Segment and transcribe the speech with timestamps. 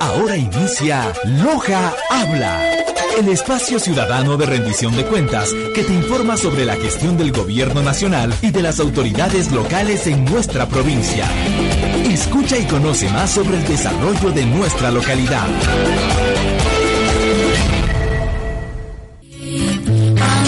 [0.00, 2.84] Ahora inicia Loja Habla,
[3.18, 7.82] el espacio ciudadano de rendición de cuentas que te informa sobre la gestión del gobierno
[7.82, 11.26] nacional y de las autoridades locales en nuestra provincia.
[12.04, 15.48] Escucha y conoce más sobre el desarrollo de nuestra localidad.
[20.20, 20.44] A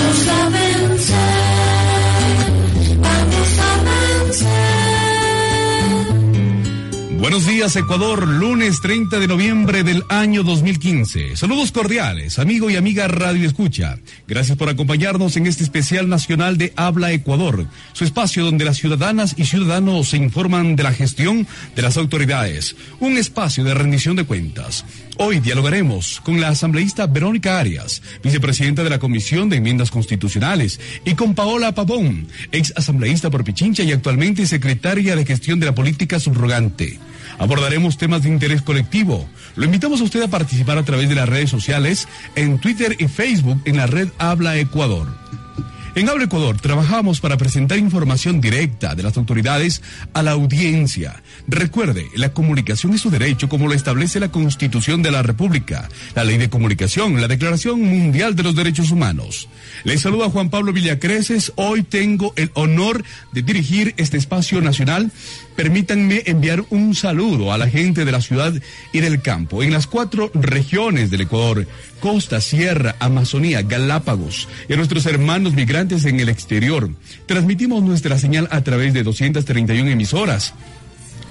[7.22, 11.36] Buenos días Ecuador, lunes 30 de noviembre del año 2015.
[11.36, 13.97] Saludos cordiales, amigo y amiga Radio Escucha.
[14.27, 19.36] Gracias por acompañarnos en este especial nacional de Habla Ecuador, su espacio donde las ciudadanas
[19.36, 24.25] y ciudadanos se informan de la gestión de las autoridades, un espacio de rendición de
[24.25, 24.84] cuentas.
[25.16, 31.14] Hoy dialogaremos con la asambleísta Verónica Arias, vicepresidenta de la Comisión de Enmiendas Constitucionales, y
[31.14, 36.19] con Paola Pavón, ex asambleísta por Pichincha y actualmente secretaria de Gestión de la Política
[36.19, 36.98] Subrogante.
[37.38, 39.28] Abordaremos temas de interés colectivo.
[39.56, 43.08] Lo invitamos a usted a participar a través de las redes sociales, en Twitter y
[43.08, 45.08] Facebook, en la red Habla Ecuador.
[45.94, 49.82] En Habla Ecuador trabajamos para presentar información directa de las autoridades
[50.14, 51.22] a la audiencia.
[51.46, 56.24] Recuerde, la comunicación es su derecho como lo establece la Constitución de la República, la
[56.24, 59.50] Ley de Comunicación, la Declaración Mundial de los Derechos Humanos.
[59.84, 61.52] Les saluda Juan Pablo Villacreces.
[61.56, 65.12] Hoy tengo el honor de dirigir este espacio nacional.
[65.56, 68.54] Permítanme enviar un saludo a la gente de la ciudad
[68.92, 71.66] y del campo, en las cuatro regiones del Ecuador,
[72.00, 76.91] costa, sierra, Amazonía, Galápagos, y a nuestros hermanos migrantes en el exterior.
[77.26, 80.54] Transmitimos nuestra señal a través de 231 emisoras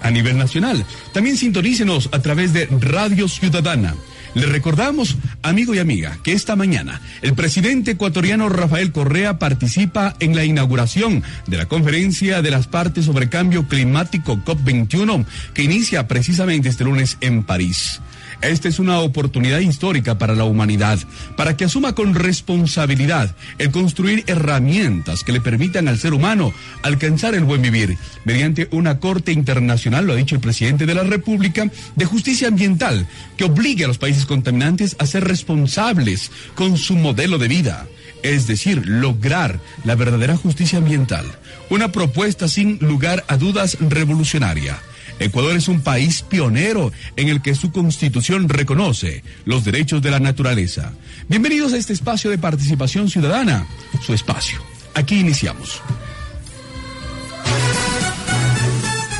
[0.01, 0.85] a nivel nacional.
[1.13, 3.95] También sintonícenos a través de Radio Ciudadana.
[4.33, 10.35] Le recordamos, amigo y amiga, que esta mañana el presidente ecuatoriano Rafael Correa participa en
[10.35, 16.69] la inauguración de la conferencia de las partes sobre cambio climático COP21 que inicia precisamente
[16.69, 18.01] este lunes en París.
[18.41, 20.97] Esta es una oportunidad histórica para la humanidad,
[21.37, 26.51] para que asuma con responsabilidad el construir herramientas que le permitan al ser humano
[26.81, 31.03] alcanzar el buen vivir, mediante una Corte Internacional, lo ha dicho el presidente de la
[31.03, 33.07] República, de justicia ambiental,
[33.37, 37.87] que obligue a los países contaminantes a ser responsables con su modelo de vida.
[38.23, 41.25] Es decir, lograr la verdadera justicia ambiental.
[41.69, 44.79] Una propuesta sin lugar a dudas revolucionaria.
[45.21, 50.19] Ecuador es un país pionero en el que su constitución reconoce los derechos de la
[50.19, 50.93] naturaleza.
[51.27, 53.67] Bienvenidos a este espacio de participación ciudadana,
[54.03, 54.59] su espacio.
[54.95, 55.79] Aquí iniciamos.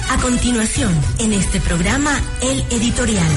[0.10, 3.32] A continuación, en este programa, el editorial.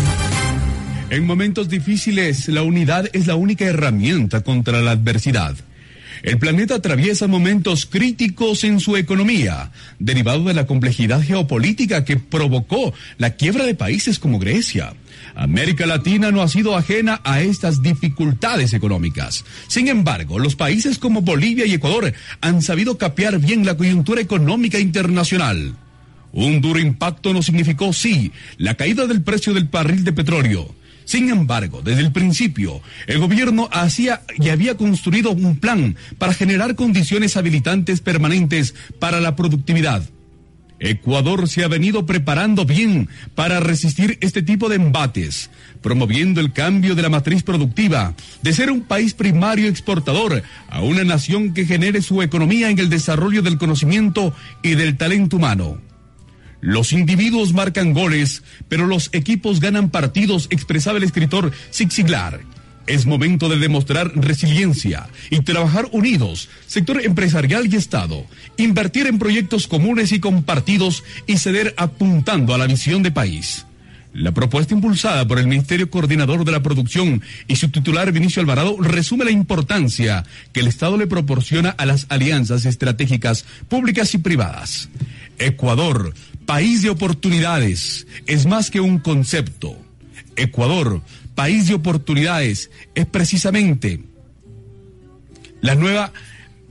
[1.10, 5.54] En momentos difíciles, la unidad es la única herramienta contra la adversidad.
[6.24, 12.94] El planeta atraviesa momentos críticos en su economía, derivado de la complejidad geopolítica que provocó
[13.18, 14.94] la quiebra de países como Grecia.
[15.34, 19.44] América Latina no ha sido ajena a estas dificultades económicas.
[19.68, 24.78] Sin embargo, los países como Bolivia y Ecuador han sabido capear bien la coyuntura económica
[24.78, 25.76] internacional.
[26.32, 30.74] Un duro impacto no significó, sí, la caída del precio del barril de petróleo.
[31.04, 36.74] Sin embargo, desde el principio, el gobierno hacía y había construido un plan para generar
[36.74, 40.02] condiciones habilitantes permanentes para la productividad.
[40.80, 45.50] Ecuador se ha venido preparando bien para resistir este tipo de embates,
[45.82, 51.04] promoviendo el cambio de la matriz productiva, de ser un país primario exportador a una
[51.04, 55.80] nación que genere su economía en el desarrollo del conocimiento y del talento humano.
[56.64, 62.40] Los individuos marcan goles, pero los equipos ganan partidos, expresaba el escritor Zig Ziglar.
[62.86, 68.24] Es momento de demostrar resiliencia y trabajar unidos, sector empresarial y Estado,
[68.56, 73.66] invertir en proyectos comunes y compartidos y ceder apuntando a la visión de país.
[74.14, 78.76] La propuesta impulsada por el Ministerio Coordinador de la Producción y su titular Vinicio Alvarado
[78.80, 84.88] resume la importancia que el Estado le proporciona a las alianzas estratégicas públicas y privadas.
[85.38, 86.14] Ecuador,
[86.46, 89.76] país de oportunidades, es más que un concepto.
[90.36, 91.00] Ecuador,
[91.34, 94.00] país de oportunidades, es precisamente
[95.60, 96.12] la nueva,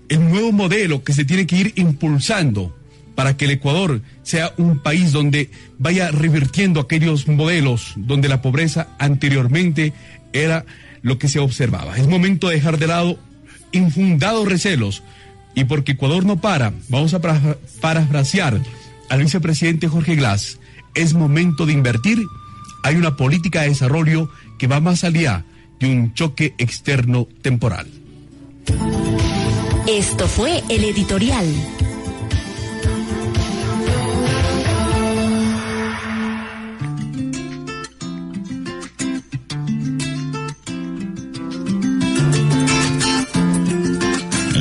[0.10, 2.76] el nuevo modelo que se tiene que ir impulsando
[3.16, 8.90] para que el Ecuador sea un país donde vaya revirtiendo aquellos modelos donde la pobreza
[9.00, 9.94] anteriormente
[10.34, 10.66] era
[11.02, 11.98] lo que se observaba.
[11.98, 13.20] Es momento de dejar de lado
[13.72, 15.04] infundados recelos
[15.56, 18.60] y porque Ecuador no para, vamos a para- parafrasear
[19.14, 20.58] al vicepresidente Jorge Glass,
[20.96, 22.18] es momento de invertir.
[22.82, 24.28] Hay una política de desarrollo
[24.58, 25.46] que va más allá
[25.80, 27.86] de un choque externo temporal.
[29.88, 31.46] Esto fue el editorial.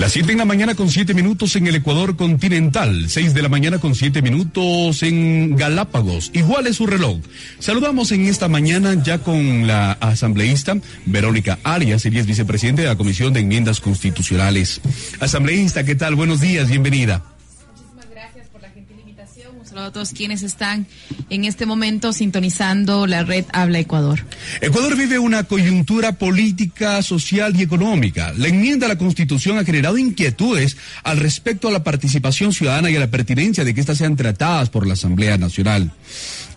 [0.02, 3.49] Las 7 en la mañana con 7 minutos en el Ecuador continental, 6 de la
[3.49, 6.32] mañana con 7 minutos en Galápagos.
[6.34, 7.19] Igual es su reloj.
[7.60, 10.76] Saludamos en esta mañana ya con la asambleísta
[11.06, 14.81] Verónica Arias, ella es vicepresidente de la Comisión de Enmiendas Constitucionales.
[15.20, 16.16] Asambleísta, ¿qué tal?
[16.16, 17.22] Buenos días, bienvenida.
[19.73, 20.87] Saludo a todos quienes están
[21.31, 24.21] en este momento sintonizando la red Habla Ecuador.
[24.61, 28.35] Ecuador vive una coyuntura política, social y económica.
[28.37, 32.97] La enmienda a la Constitución ha generado inquietudes al respecto a la participación ciudadana y
[32.97, 35.91] a la pertinencia de que éstas sean tratadas por la Asamblea Nacional.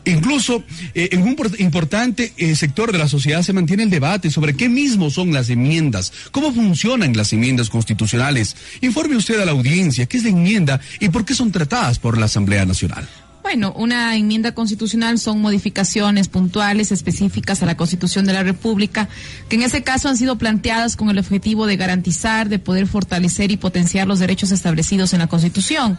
[0.06, 0.63] Incluso
[0.94, 4.56] eh, en un por- importante eh, sector de la sociedad se mantiene el debate sobre
[4.56, 8.56] qué mismo son las enmiendas, cómo funcionan las enmiendas constitucionales.
[8.81, 12.18] Informe usted a la audiencia qué es la enmienda y por qué son tratadas por
[12.18, 13.07] la Asamblea Nacional.
[13.44, 19.07] Bueno, una enmienda constitucional son modificaciones puntuales específicas a la Constitución de la República,
[19.50, 23.52] que en ese caso han sido planteadas con el objetivo de garantizar, de poder fortalecer
[23.52, 25.96] y potenciar los derechos establecidos en la Constitución.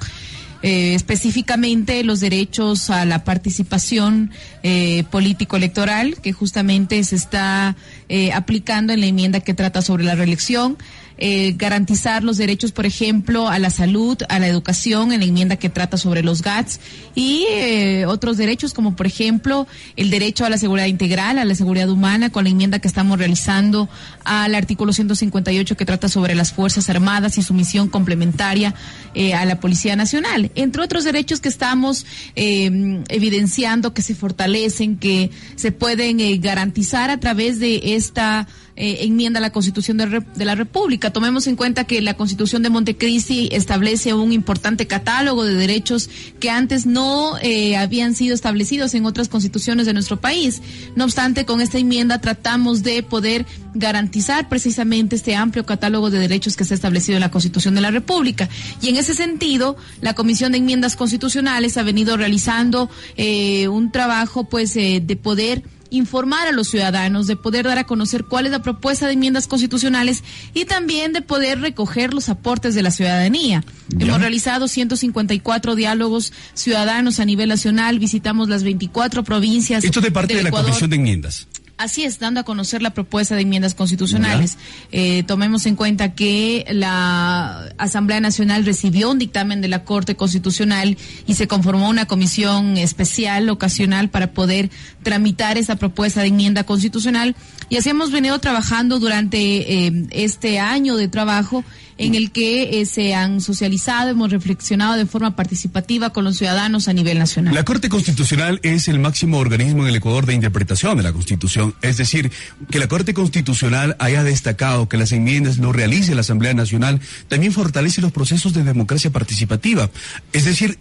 [0.62, 4.30] Eh, específicamente los derechos a la participación
[4.62, 7.76] eh, político-electoral, que justamente se está
[8.08, 10.78] eh, aplicando en la enmienda que trata sobre la reelección.
[11.18, 15.56] Eh, garantizar los derechos, por ejemplo, a la salud, a la educación, en la enmienda
[15.56, 16.80] que trata sobre los GATS,
[17.14, 19.66] y eh, otros derechos, como por ejemplo
[19.96, 23.18] el derecho a la seguridad integral, a la seguridad humana, con la enmienda que estamos
[23.18, 23.88] realizando
[24.24, 28.74] al artículo 158 que trata sobre las Fuerzas Armadas y su misión complementaria
[29.14, 34.96] eh, a la Policía Nacional, entre otros derechos que estamos eh, evidenciando que se fortalecen,
[34.98, 40.22] que se pueden eh, garantizar a través de esta eh, enmienda a la Constitución de,
[40.34, 41.12] de la República.
[41.12, 46.50] Tomemos en cuenta que la Constitución de Montecristi establece un importante catálogo de derechos que
[46.50, 50.62] antes no eh, habían sido establecidos en otras constituciones de nuestro país.
[50.94, 56.56] No obstante, con esta enmienda tratamos de poder garantizar precisamente este amplio catálogo de derechos
[56.56, 58.48] que está establecido en la Constitución de la República.
[58.80, 64.44] Y en ese sentido, la Comisión de Enmiendas Constitucionales ha venido realizando eh, un trabajo
[64.44, 68.52] pues eh, de poder informar a los ciudadanos, de poder dar a conocer cuál es
[68.52, 70.24] la propuesta de enmiendas constitucionales
[70.54, 73.64] y también de poder recoger los aportes de la ciudadanía.
[73.98, 79.84] Hemos realizado 154 diálogos ciudadanos a nivel nacional, visitamos las 24 provincias.
[79.84, 80.50] Esto de parte de la.
[80.50, 81.46] Comisión de Enmiendas.
[81.78, 84.56] Así es, dando a conocer la propuesta de enmiendas constitucionales.
[84.92, 90.96] Eh, tomemos en cuenta que la Asamblea Nacional recibió un dictamen de la Corte Constitucional
[91.26, 94.70] y se conformó una comisión especial, ocasional, para poder
[95.02, 97.36] tramitar esa propuesta de enmienda constitucional.
[97.68, 101.62] Y así hemos venido trabajando durante eh, este año de trabajo
[101.98, 106.88] en el que eh, se han socializado, hemos reflexionado de forma participativa con los ciudadanos
[106.88, 107.54] a nivel nacional.
[107.54, 111.74] La Corte Constitucional es el máximo organismo en el Ecuador de interpretación de la Constitución.
[111.82, 112.30] Es decir,
[112.70, 117.52] que la Corte Constitucional haya destacado que las enmiendas lo realice la Asamblea Nacional también
[117.52, 119.90] fortalece los procesos de democracia participativa.
[120.32, 120.78] Es decir,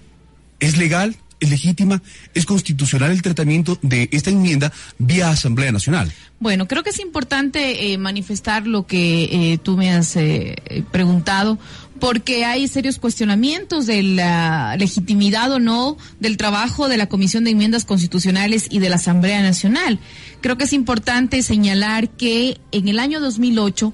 [0.60, 2.02] es legal, legítima,
[2.34, 6.12] es constitucional el tratamiento de esta enmienda vía Asamblea Nacional.
[6.40, 9.24] Bueno, creo que es importante eh, manifestar lo que
[9.54, 10.56] eh, tú me has eh,
[10.92, 11.58] preguntado,
[12.00, 17.52] porque hay serios cuestionamientos de la legitimidad o no del trabajo de la Comisión de
[17.52, 20.00] Enmiendas Constitucionales y de la Asamblea Nacional.
[20.42, 23.94] Creo que es importante señalar que en el año 2008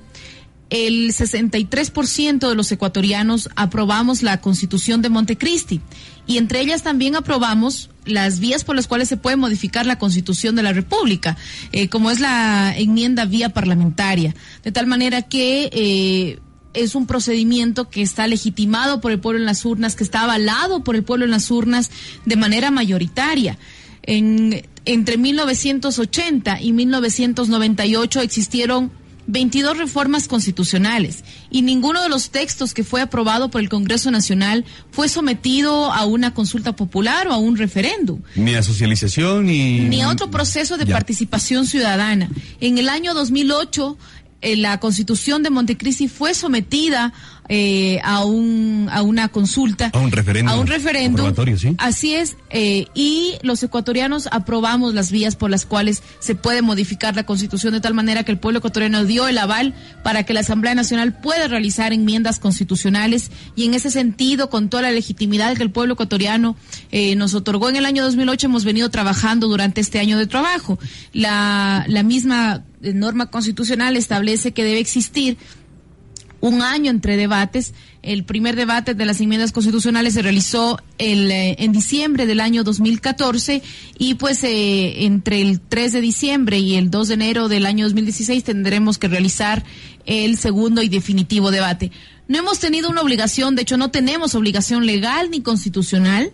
[0.71, 5.81] el 63% de los ecuatorianos aprobamos la Constitución de Montecristi
[6.25, 10.55] y entre ellas también aprobamos las vías por las cuales se puede modificar la Constitución
[10.55, 11.37] de la República,
[11.73, 16.39] eh, como es la enmienda vía parlamentaria, de tal manera que eh,
[16.73, 20.85] es un procedimiento que está legitimado por el pueblo en las urnas, que está avalado
[20.85, 21.91] por el pueblo en las urnas
[22.25, 23.57] de manera mayoritaria.
[24.03, 29.00] En, entre 1980 y 1998 existieron
[29.31, 34.65] 22 reformas constitucionales y ninguno de los textos que fue aprobado por el Congreso Nacional
[34.91, 39.79] fue sometido a una consulta popular o a un referéndum Ni a socialización ni...
[39.79, 40.93] ni a otro proceso de Ya.
[40.95, 42.29] participación ciudadana.
[42.59, 43.97] En el año 2008,
[44.41, 47.13] eh, la Constitución de Montecristi fue sometida
[47.50, 49.91] eh, a un a una consulta.
[49.93, 51.33] A un referéndum a un referéndum.
[51.77, 57.15] así es eh, y los ecuatorianos aprobamos las vías por las cuales se puede modificar
[57.15, 60.41] la constitución de tal manera que el pueblo ecuatoriano dio el aval para que la
[60.41, 63.31] Asamblea Nacional pueda realizar enmiendas constitucionales.
[63.55, 66.55] Y en ese sentido con toda la legitimidad que el pueblo ecuatoriano
[66.91, 70.79] eh, nos otorgó en el año 2008 hemos venido trabajando durante este año de trabajo.
[71.13, 75.38] La la misma norma constitucional establece que debe existir
[76.41, 77.74] un año entre debates.
[78.01, 82.63] El primer debate de las enmiendas constitucionales se realizó el, eh, en diciembre del año
[82.63, 83.62] 2014
[83.98, 87.86] y pues eh, entre el 3 de diciembre y el 2 de enero del año
[87.86, 89.63] 2016 tendremos que realizar
[90.05, 91.91] el segundo y definitivo debate.
[92.27, 96.31] No hemos tenido una obligación, de hecho no tenemos obligación legal ni constitucional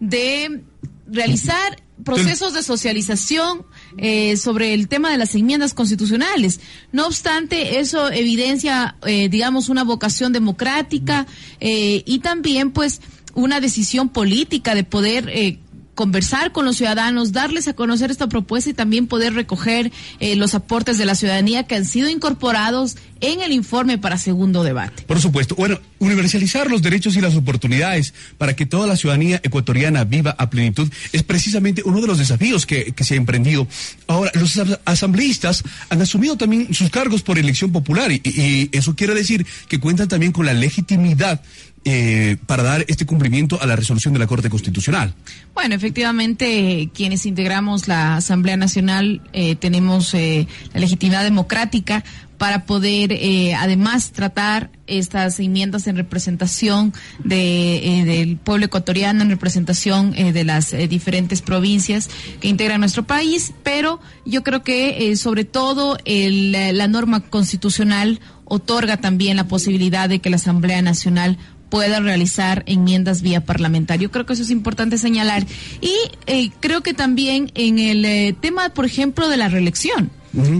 [0.00, 0.62] de
[1.06, 3.64] realizar procesos de socialización
[3.98, 6.60] eh, sobre el tema de las enmiendas constitucionales.
[6.92, 11.26] No obstante, eso evidencia, eh, digamos, una vocación democrática
[11.60, 13.00] eh, y también, pues,
[13.34, 15.58] una decisión política de poder eh,
[15.94, 20.54] conversar con los ciudadanos, darles a conocer esta propuesta y también poder recoger eh, los
[20.54, 25.04] aportes de la ciudadanía que han sido incorporados en el informe para segundo debate.
[25.04, 25.54] Por supuesto.
[25.54, 30.50] Bueno, universalizar los derechos y las oportunidades para que toda la ciudadanía ecuatoriana viva a
[30.50, 33.66] plenitud es precisamente uno de los desafíos que, que se ha emprendido.
[34.08, 39.14] Ahora, los as- asambleístas han asumido también sus cargos por elección popular y eso quiere
[39.14, 41.40] decir que cuentan también con la legitimidad
[41.84, 45.14] eh, para dar este cumplimiento a la resolución de la Corte Constitucional.
[45.54, 52.04] Bueno, efectivamente, quienes integramos la Asamblea Nacional eh, tenemos eh, la legitimidad democrática
[52.38, 59.30] para poder, eh, además, tratar estas enmiendas en representación de, eh, del pueblo ecuatoriano, en
[59.30, 62.10] representación eh, de las eh, diferentes provincias
[62.40, 68.20] que integran nuestro país, pero yo creo que, eh, sobre todo, el, la norma constitucional
[68.44, 71.38] otorga también la posibilidad de que la Asamblea Nacional
[71.74, 74.08] pueda realizar enmiendas vía parlamentario.
[74.12, 75.44] Creo que eso es importante señalar.
[75.80, 75.92] Y
[76.28, 80.12] eh, creo que también en el eh, tema, por ejemplo, de la reelección,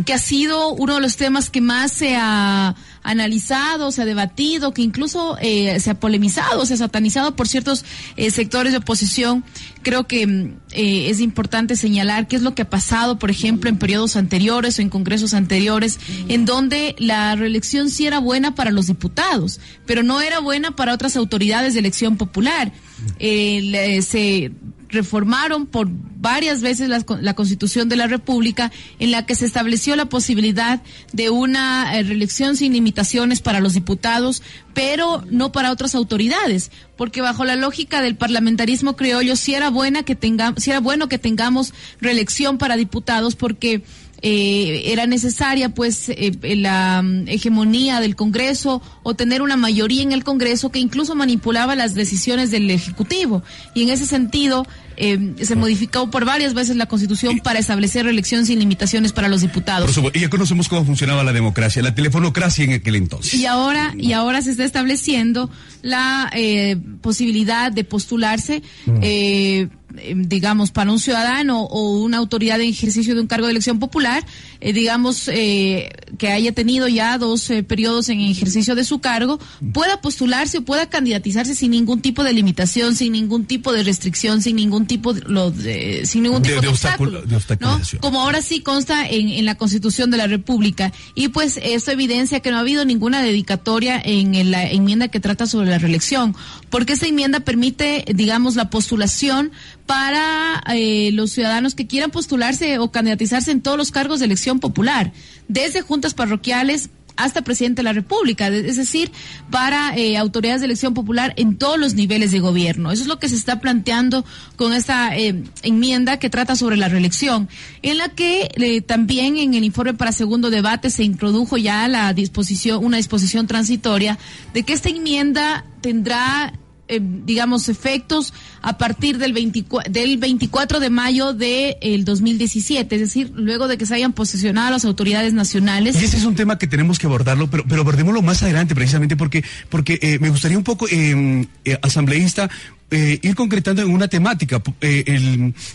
[0.04, 4.72] que ha sido uno de los temas que más se ha analizado, se ha debatido,
[4.72, 7.84] que incluso eh, se ha polemizado, se ha satanizado por ciertos
[8.16, 9.44] eh, sectores de oposición.
[9.84, 13.70] Creo que mm, eh, es importante señalar qué es lo que ha pasado, por ejemplo,
[13.70, 18.72] en periodos anteriores o en congresos anteriores, en donde la reelección sí era buena para
[18.72, 22.72] los diputados, pero no era buena para otras autoridades de elección popular.
[23.20, 24.50] Eh, se
[24.94, 29.94] reformaron por varias veces la, la Constitución de la República en la que se estableció
[29.96, 30.80] la posibilidad
[31.12, 34.42] de una eh, reelección sin limitaciones para los diputados,
[34.74, 40.02] pero no para otras autoridades, porque bajo la lógica del parlamentarismo criollo sí era buena
[40.02, 43.82] que tengamos, sí era bueno que tengamos reelección para diputados porque
[44.26, 50.10] eh, era necesaria pues eh, la mm, hegemonía del Congreso o tener una mayoría en
[50.10, 53.44] el Congreso que incluso manipulaba las decisiones del Ejecutivo.
[53.74, 58.46] Y en ese sentido eh, se modificó por varias veces la Constitución para establecer reelección
[58.46, 59.84] sin limitaciones para los diputados.
[59.84, 63.34] Por supuesto, y ya conocemos cómo funcionaba la democracia, la telefonocracia en aquel entonces.
[63.34, 65.50] Y ahora, y ahora se está estableciendo
[65.82, 68.62] la eh, posibilidad de postularse,
[69.02, 69.68] eh,
[69.98, 73.78] eh, digamos, para un ciudadano o una autoridad en ejercicio de un cargo de elección
[73.78, 74.24] popular,
[74.60, 79.38] eh, digamos, eh, que haya tenido ya dos periodos en ejercicio de su cargo,
[79.72, 84.42] pueda postularse o pueda candidatizarse sin ningún tipo de limitación, sin ningún tipo de restricción,
[84.42, 87.78] sin ningún tipo de, lo de- sin ningún tipo de, de obstáculo- ¿no?
[88.00, 90.92] como ahora sí consta en, en la Constitución de la República.
[91.14, 95.46] Y pues eso evidencia que no ha habido ninguna dedicatoria en la enmienda que trata
[95.46, 96.34] sobre la reelección,
[96.70, 99.52] porque esa enmienda permite, digamos, la postulación
[99.86, 104.60] para eh, los ciudadanos que quieran postularse o candidatizarse en todos los cargos de elección
[104.60, 105.12] popular,
[105.48, 109.10] desde juntas parroquiales hasta presidente de la República, es decir,
[109.50, 112.90] para eh, autoridades de elección popular en todos los niveles de gobierno.
[112.90, 114.24] Eso es lo que se está planteando
[114.56, 117.48] con esta eh, enmienda que trata sobre la reelección,
[117.82, 122.12] en la que eh, también en el informe para segundo debate se introdujo ya la
[122.12, 124.18] disposición, una disposición transitoria
[124.52, 126.52] de que esta enmienda tendrá
[126.88, 133.00] eh, digamos, efectos a partir del, 24, del 24 de mayo del de 2017, es
[133.00, 136.00] decir, luego de que se hayan posicionado las autoridades nacionales.
[136.00, 139.16] Y ese es un tema que tenemos que abordarlo, pero, pero abordémoslo más adelante precisamente
[139.16, 142.50] porque, porque eh, me gustaría un poco, eh, eh, asambleísta,
[142.90, 144.62] eh, ir concretando en una temática.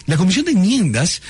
[0.05, 1.21] La Comisión de Enmiendas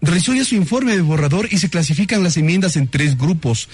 [0.00, 3.68] realizó ya su informe de borrador y se clasifican las enmiendas en tres grupos.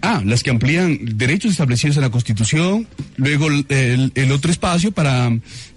[0.00, 2.86] Ah, las que amplían derechos establecidos en la Constitución,
[3.16, 5.30] luego el, otro espacio para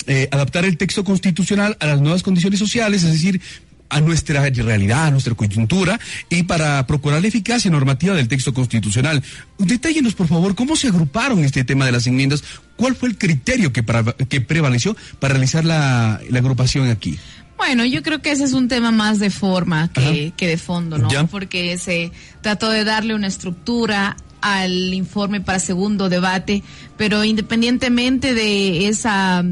[0.06, 3.42] eh, adaptar el texto constitucional a las nuevas condiciones sociales, es decir,
[3.90, 6.00] a nuestra realidad, a nuestra coyuntura
[6.30, 9.24] y para procurar la eficacia normativa del texto constitucional.
[9.58, 12.44] Detállenos, por favor, cómo se agruparon este tema de las enmiendas,
[12.76, 13.86] cuál fue el criterio que,
[14.28, 17.18] que prevaleció para realizar la agrupación aquí.
[17.58, 20.98] Bueno, yo creo que ese es un tema más de forma que, que de fondo,
[20.98, 21.10] ¿no?
[21.10, 21.26] Ya.
[21.26, 22.12] Porque se
[22.42, 26.62] trató de darle una estructura al informe para segundo debate,
[26.98, 29.44] pero independientemente de esa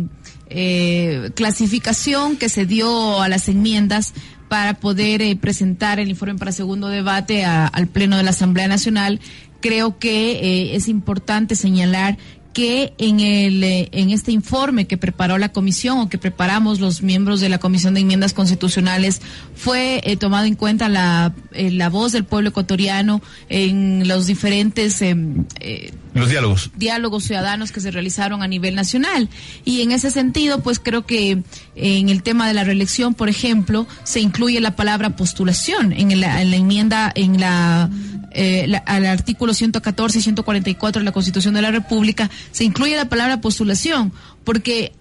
[0.50, 4.14] eh, clasificación que se dio a las enmiendas
[4.48, 8.68] para poder eh, presentar el informe para segundo debate a- al Pleno de la Asamblea
[8.68, 9.20] Nacional,
[9.60, 12.18] creo que eh, es importante señalar
[12.56, 17.02] que en el eh, en este informe que preparó la comisión o que preparamos los
[17.02, 19.22] miembros de la comisión de enmiendas constitucionales
[19.56, 25.02] fue eh, tomado en cuenta la eh, la voz del pueblo ecuatoriano en los diferentes
[25.02, 26.72] em, eh, Los diálogos.
[26.78, 29.30] diálogos ciudadanos que se realizaron a nivel nacional.
[29.66, 31.44] Y en ese sentido, pues creo que
[31.76, 36.42] en el tema de la reelección, por ejemplo, se incluye la palabra postulación en la,
[36.42, 37.90] en la enmienda, en la,
[38.36, 42.96] eh, la- al artículo 114 y 144 de la Constitución de la República, se incluye
[42.96, 44.12] la palabra postulación,
[44.44, 44.92] porque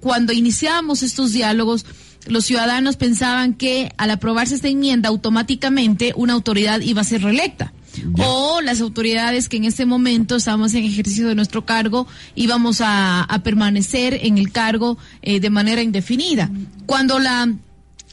[0.00, 1.84] cuando iniciábamos estos diálogos,
[2.26, 7.72] los ciudadanos pensaban que al aprobarse esta enmienda, automáticamente una autoridad iba a ser reelecta.
[8.18, 13.22] O las autoridades que en este momento estábamos en ejercicio de nuestro cargo íbamos a,
[13.22, 16.50] a permanecer en el cargo eh, de manera indefinida.
[16.84, 17.48] Cuando la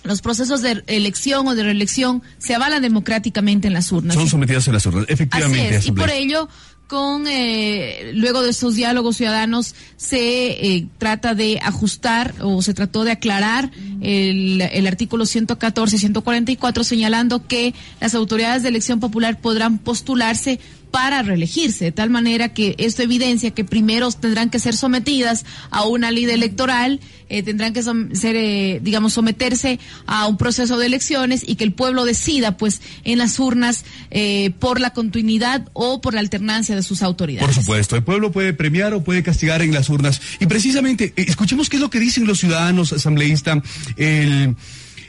[0.03, 4.15] los procesos de elección o de reelección se avalan democráticamente en las urnas.
[4.15, 5.67] Son sometidas a las urnas, efectivamente.
[5.67, 6.49] Así es, y por ello,
[6.87, 13.03] con eh, luego de estos diálogos ciudadanos, se eh, trata de ajustar o se trató
[13.03, 19.39] de aclarar el, el artículo 114 y 144, señalando que las autoridades de elección popular
[19.39, 20.59] podrán postularse
[20.93, 25.87] para reelegirse, de tal manera que esto evidencia que primero tendrán que ser sometidas a
[25.87, 31.43] una ley electoral, eh, tendrán que ser, eh, digamos, someterse a un proceso de elecciones
[31.47, 36.13] y que el pueblo decida, pues, en las urnas eh, por la continuidad o por
[36.13, 37.47] la alternancia de sus autoridades.
[37.47, 40.21] Por supuesto, el pueblo puede premiar o puede castigar en las urnas.
[40.39, 43.63] Y precisamente, eh, escuchemos qué es lo que dicen los ciudadanos asambleístas.
[43.97, 44.55] El,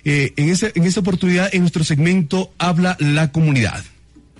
[0.05, 3.85] eh, en, esta, en esta oportunidad, en nuestro segmento, habla la comunidad.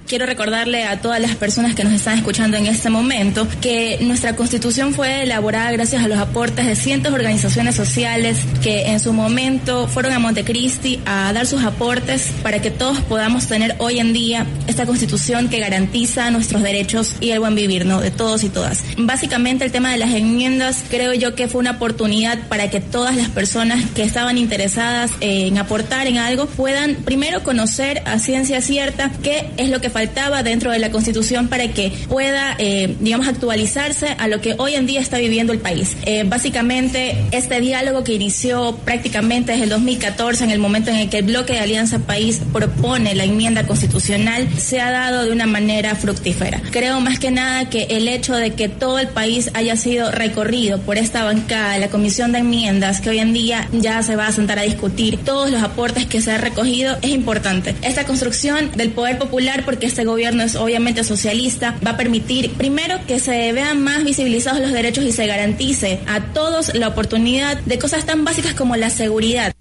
[0.07, 4.37] Quiero recordarle a todas las personas que nos están escuchando en este momento que nuestra
[4.37, 9.14] constitución fue elaborada gracias a los aportes de cientos de organizaciones sociales que en su
[9.14, 14.12] momento fueron a Montecristi a dar sus aportes para que todos podamos tener hoy en
[14.12, 18.03] día esta constitución que garantiza nuestros derechos y el buen vivir ¿no?
[18.03, 18.85] de todos y todas.
[18.99, 23.17] Básicamente el tema de las enmiendas creo yo que fue una oportunidad para que todas
[23.17, 29.11] las personas que estaban interesadas en aportar en algo puedan primero conocer a ciencia cierta
[29.23, 34.09] qué es lo que faltaba dentro de la Constitución para que pueda, eh, digamos, actualizarse
[34.18, 35.96] a lo que hoy en día está viviendo el país.
[36.04, 41.09] Eh, básicamente, este diálogo que inició prácticamente desde el 2014, en el momento en el
[41.09, 45.46] que el bloque de Alianza País propone la enmienda constitucional, se ha dado de una
[45.46, 46.61] manera fructífera.
[46.72, 50.80] Creo más que nada que el hecho de que todo el país haya sido recorrido
[50.80, 54.33] por esta bancada, la Comisión de Enmiendas, que hoy en día ya se va a
[54.33, 57.76] sentar a discutir todos los aportes que se han recogido, es importante.
[57.83, 62.99] Esta construcción del poder popular, porque este gobierno es obviamente socialista, va a permitir primero
[63.07, 67.79] que se vean más visibilizados los derechos y se garantice a todos la oportunidad de
[67.79, 69.54] cosas tan básicas como la seguridad.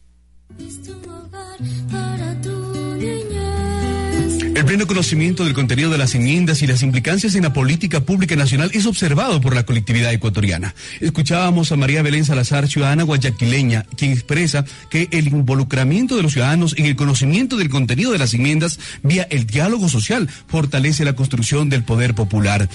[4.74, 8.72] Pleno conocimiento del contenido de las enmiendas y las implicancias en la política pública nacional
[8.74, 10.74] es observado por la colectividad ecuatoriana.
[11.00, 16.74] Escuchábamos a María Belén Salazar, ciudadana guayaquileña, quien expresa que el involucramiento de los ciudadanos
[16.76, 21.70] en el conocimiento del contenido de las enmiendas vía el diálogo social fortalece la construcción
[21.70, 22.68] del poder popular.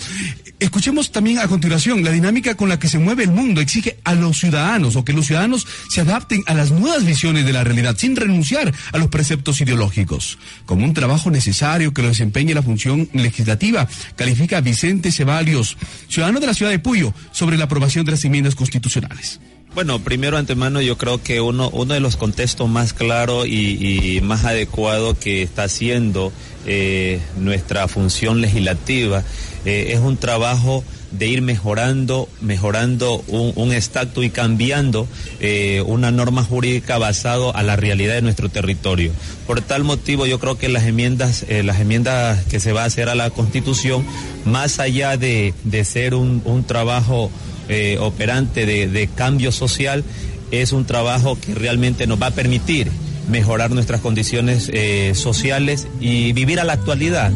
[0.60, 4.14] Escuchemos también a continuación la dinámica con la que se mueve el mundo exige a
[4.14, 7.96] los ciudadanos o que los ciudadanos se adapten a las nuevas visiones de la realidad
[7.96, 10.36] sin renunciar a los preceptos ideológicos.
[10.66, 15.76] Como un trabajo necesario que lo desempeñe la función legislativa, califica a Vicente Ceballos,
[16.08, 19.40] ciudadano de la ciudad de Puyo, sobre la aprobación de las enmiendas constitucionales.
[19.74, 24.44] Bueno, primero antemano yo creo que uno, uno de los contextos más claros y, más
[24.44, 26.32] adecuado que está haciendo
[26.66, 29.22] eh, nuestra función legislativa
[29.64, 35.08] eh, es un trabajo de ir mejorando, mejorando un, un estatus y cambiando
[35.40, 39.12] eh, una norma jurídica basado a la realidad de nuestro territorio.
[39.46, 42.86] Por tal motivo, yo creo que las enmiendas, eh, las enmiendas que se va a
[42.86, 44.04] hacer a la Constitución,
[44.44, 47.30] más allá de, de ser un, un trabajo
[47.68, 50.04] eh, operante de, de cambio social,
[50.50, 52.90] es un trabajo que realmente nos va a permitir
[53.30, 54.70] mejorar nuestras condiciones
[55.12, 57.30] sociales y vivir a la actualidad.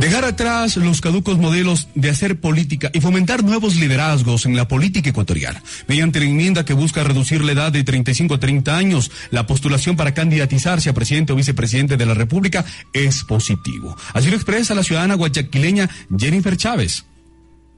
[0.00, 5.10] Dejar atrás los caducos modelos de hacer política y fomentar nuevos liderazgos en la política
[5.10, 5.60] ecuatoriana.
[5.88, 9.96] Mediante la enmienda que busca reducir la edad de 35 a 30 años, la postulación
[9.96, 13.96] para candidatizarse a presidente o vicepresidente de la República es positivo.
[14.14, 17.07] Así lo expresa la ciudadana guayaquileña Jennifer Chávez.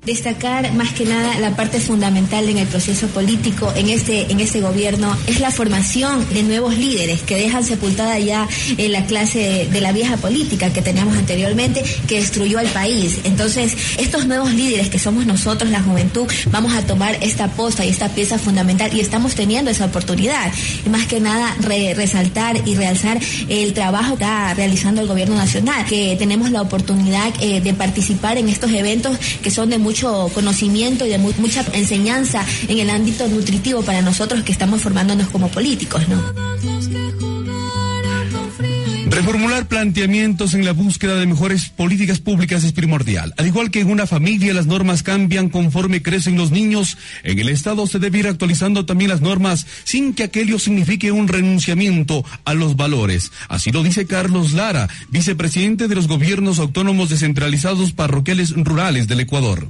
[0.07, 4.63] Destacar más que nada la parte fundamental en el proceso político en este, en este
[4.63, 9.81] gobierno es la formación de nuevos líderes que dejan sepultada ya en la clase de
[9.83, 13.19] la vieja política que teníamos anteriormente que destruyó al país.
[13.25, 17.91] Entonces, estos nuevos líderes que somos nosotros, la juventud, vamos a tomar esta posta y
[17.91, 20.51] esta pieza fundamental y estamos teniendo esa oportunidad.
[20.91, 25.85] Más que nada re- resaltar y realzar el trabajo que está realizando el gobierno nacional,
[25.85, 31.05] que tenemos la oportunidad eh, de participar en estos eventos que son de mucho conocimiento
[31.05, 35.49] y de mu- mucha enseñanza en el ámbito nutritivo para nosotros que estamos formándonos como
[35.49, 36.23] políticos, ¿no?
[39.11, 43.35] Reformular planteamientos en la búsqueda de mejores políticas públicas es primordial.
[43.37, 47.49] Al igual que en una familia las normas cambian conforme crecen los niños, en el
[47.49, 52.55] Estado se debe ir actualizando también las normas sin que aquello signifique un renunciamiento a
[52.55, 53.33] los valores.
[53.49, 59.69] Así lo dice Carlos Lara, vicepresidente de los gobiernos autónomos descentralizados parroquiales rurales del Ecuador.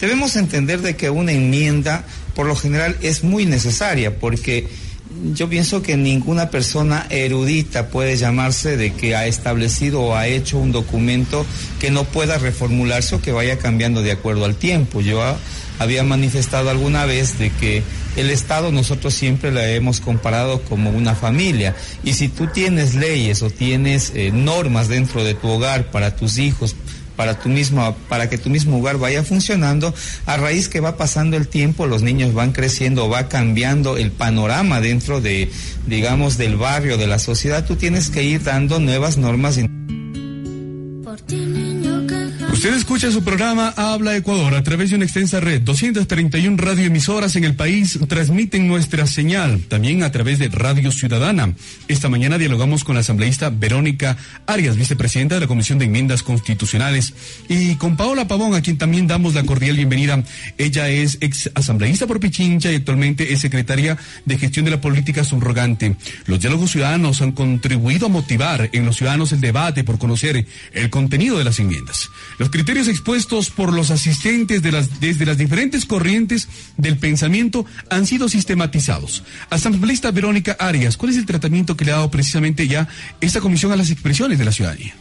[0.00, 4.68] Debemos entender de que una enmienda, por lo general, es muy necesaria porque
[5.34, 10.58] yo pienso que ninguna persona erudita puede llamarse de que ha establecido o ha hecho
[10.58, 11.44] un documento
[11.80, 15.00] que no pueda reformularse o que vaya cambiando de acuerdo al tiempo.
[15.00, 15.20] Yo
[15.78, 17.82] había manifestado alguna vez de que
[18.16, 23.42] el Estado nosotros siempre la hemos comparado como una familia y si tú tienes leyes
[23.42, 26.76] o tienes eh, normas dentro de tu hogar para tus hijos,
[27.20, 29.92] para mismo, para que tu mismo hogar vaya funcionando,
[30.24, 34.80] a raíz que va pasando el tiempo, los niños van creciendo, va cambiando el panorama
[34.80, 35.50] dentro de,
[35.86, 39.58] digamos, del barrio, de la sociedad, tú tienes que ir dando nuevas normas.
[42.60, 45.62] Usted escucha su programa Habla Ecuador a través de una extensa red.
[45.62, 51.54] 231 radioemisoras en el país transmiten nuestra señal, también a través de Radio Ciudadana.
[51.88, 57.14] Esta mañana dialogamos con la asambleísta Verónica Arias, vicepresidenta de la Comisión de Enmiendas Constitucionales,
[57.48, 60.22] y con Paola Pavón, a quien también damos la cordial bienvenida.
[60.58, 63.96] Ella es ex asambleísta por Pichincha y actualmente es secretaria
[64.26, 65.96] de Gestión de la Política Subrogante.
[66.26, 70.44] Los diálogos ciudadanos han contribuido a motivar en los ciudadanos el debate por conocer
[70.74, 72.10] el contenido de las enmiendas.
[72.50, 79.24] Criterios expuestos por los asistentes desde las diferentes corrientes del pensamiento han sido sistematizados.
[79.50, 82.88] Asambleísta Verónica Arias, ¿cuál es el tratamiento que le ha dado precisamente ya
[83.20, 84.94] esta comisión a las expresiones de la ciudadanía?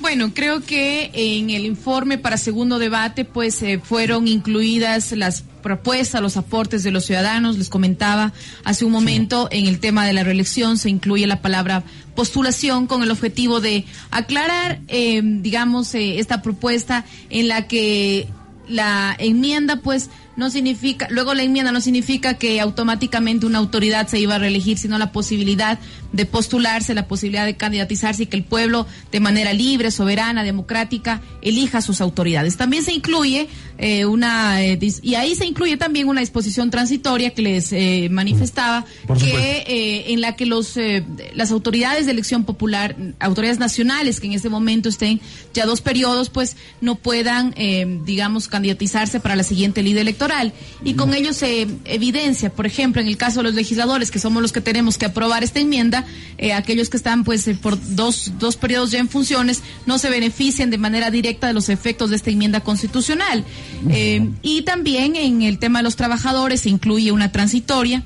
[0.00, 6.20] Bueno, creo que en el informe para segundo debate, pues eh, fueron incluidas las propuestas,
[6.20, 7.56] los aportes de los ciudadanos.
[7.56, 8.32] Les comentaba
[8.64, 13.02] hace un momento en el tema de la reelección se incluye la palabra postulación con
[13.02, 18.28] el objetivo de aclarar, eh, digamos, eh, esta propuesta en la que
[18.68, 24.18] la enmienda, pues, no significa, luego la enmienda no significa que automáticamente una autoridad se
[24.18, 25.78] iba a reelegir, sino la posibilidad
[26.14, 31.20] de postularse, la posibilidad de candidatizarse y que el pueblo de manera libre, soberana, democrática,
[31.42, 32.56] elija sus autoridades.
[32.56, 33.48] También se incluye
[33.78, 38.84] eh, una, eh, y ahí se incluye también una disposición transitoria que les eh, manifestaba,
[39.06, 44.20] Por que eh, en la que los eh, las autoridades de elección popular, autoridades nacionales
[44.20, 45.20] que en este momento estén
[45.52, 50.52] ya dos periodos, pues no puedan, eh, digamos, candidatizarse para la siguiente ley electoral.
[50.84, 54.42] Y con ello se evidencia, por ejemplo, en el caso de los legisladores, que somos
[54.42, 56.03] los que tenemos que aprobar esta enmienda,
[56.38, 60.10] eh, aquellos que están pues eh, por dos, dos periodos ya en funciones, no se
[60.10, 63.44] benefician de manera directa de los efectos de esta enmienda constitucional.
[63.90, 68.04] Eh, y también en el tema de los trabajadores se incluye una transitoria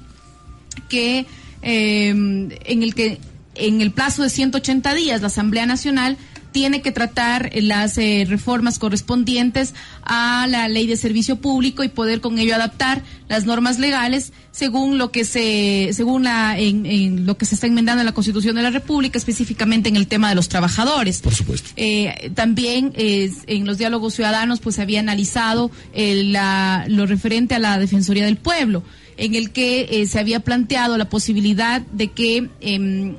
[0.89, 1.27] que
[1.61, 3.19] en el que
[3.57, 6.17] en el plazo de 180 días la Asamblea Nacional
[6.59, 11.89] tiene que tratar eh, las eh, reformas correspondientes a la ley de servicio público y
[11.89, 17.27] poder con ello adaptar las normas legales según lo que se según la en, en
[17.27, 20.29] lo que se está enmendando en la Constitución de la República específicamente en el tema
[20.31, 21.21] de los trabajadores.
[21.21, 21.71] Por supuesto.
[21.77, 27.61] Eh, también eh, en los diálogos ciudadanos pues se había analizado la- lo referente a
[27.61, 28.83] la Defensoría del Pueblo,
[29.17, 33.15] en el que se había planteado la posibilidad de que em,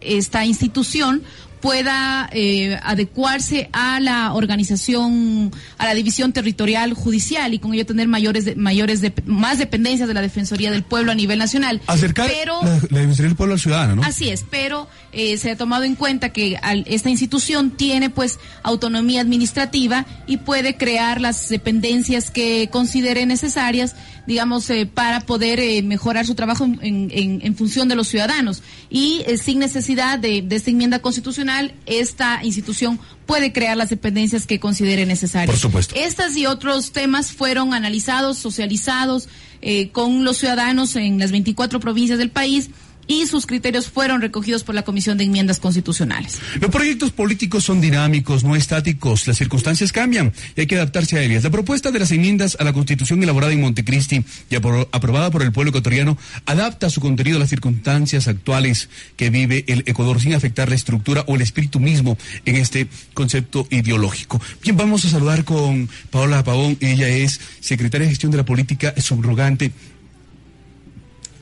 [0.00, 1.22] esta institución
[1.60, 8.08] pueda eh, adecuarse a la organización, a la división territorial judicial y con ello tener
[8.08, 11.80] mayores, de- mayores de- más dependencias de la Defensoría del Pueblo a nivel nacional.
[11.86, 14.02] Acercar Pero, la, la Defensoría del Pueblo al ciudadano, ¿no?
[14.02, 18.38] Así es, pero eh, se ha tomado en cuenta que al- esta institución tiene pues
[18.62, 23.94] autonomía administrativa y puede crear las dependencias que considere necesarias
[24.28, 28.62] digamos, eh, para poder eh, mejorar su trabajo en, en- en función de los ciudadanos.
[28.90, 34.46] Y eh, sin necesidad de, de esta enmienda constitucional, esta institución puede crear las dependencias
[34.46, 35.50] que considere necesarias.
[35.50, 35.94] Por supuesto.
[35.96, 39.28] Estas y otros temas fueron analizados, socializados
[39.62, 42.68] eh, con los ciudadanos en las 24 provincias del país
[43.08, 46.38] y sus criterios fueron recogidos por la Comisión de Enmiendas Constitucionales.
[46.60, 49.26] Los proyectos políticos son dinámicos, no estáticos.
[49.26, 51.42] Las circunstancias cambian y hay que adaptarse a ellas.
[51.42, 55.42] La propuesta de las enmiendas a la Constitución elaborada en Montecristi y apro- aprobada por
[55.42, 56.16] el pueblo ecuatoriano
[56.46, 61.24] adapta su contenido a las circunstancias actuales que vive el Ecuador sin afectar la estructura
[61.26, 64.40] o el espíritu mismo en este concepto ideológico.
[64.62, 66.76] Bien, vamos a saludar con Paola Pavón.
[66.80, 69.72] Ella es secretaria de Gestión de la Política, subrogante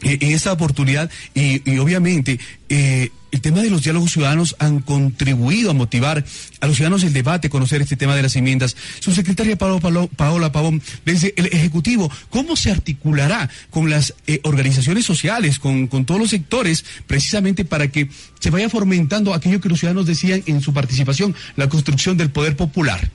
[0.02, 5.74] en esta oportunidad y, obviamente eh, el tema de los diálogos ciudadanos han contribuido a
[5.74, 6.24] motivar
[6.60, 8.76] a los ciudadanos el debate, conocer este tema de las enmiendas.
[9.00, 14.40] Su secretaria Paola, Paola- Paola Pavón, desde el Ejecutivo, ¿cómo se articulará con las eh,
[14.44, 18.08] organizaciones sociales, con, con todos los sectores, precisamente para que
[18.40, 22.56] se vaya fomentando aquello que los ciudadanos decían en su participación, la construcción del poder
[22.56, 23.10] popular?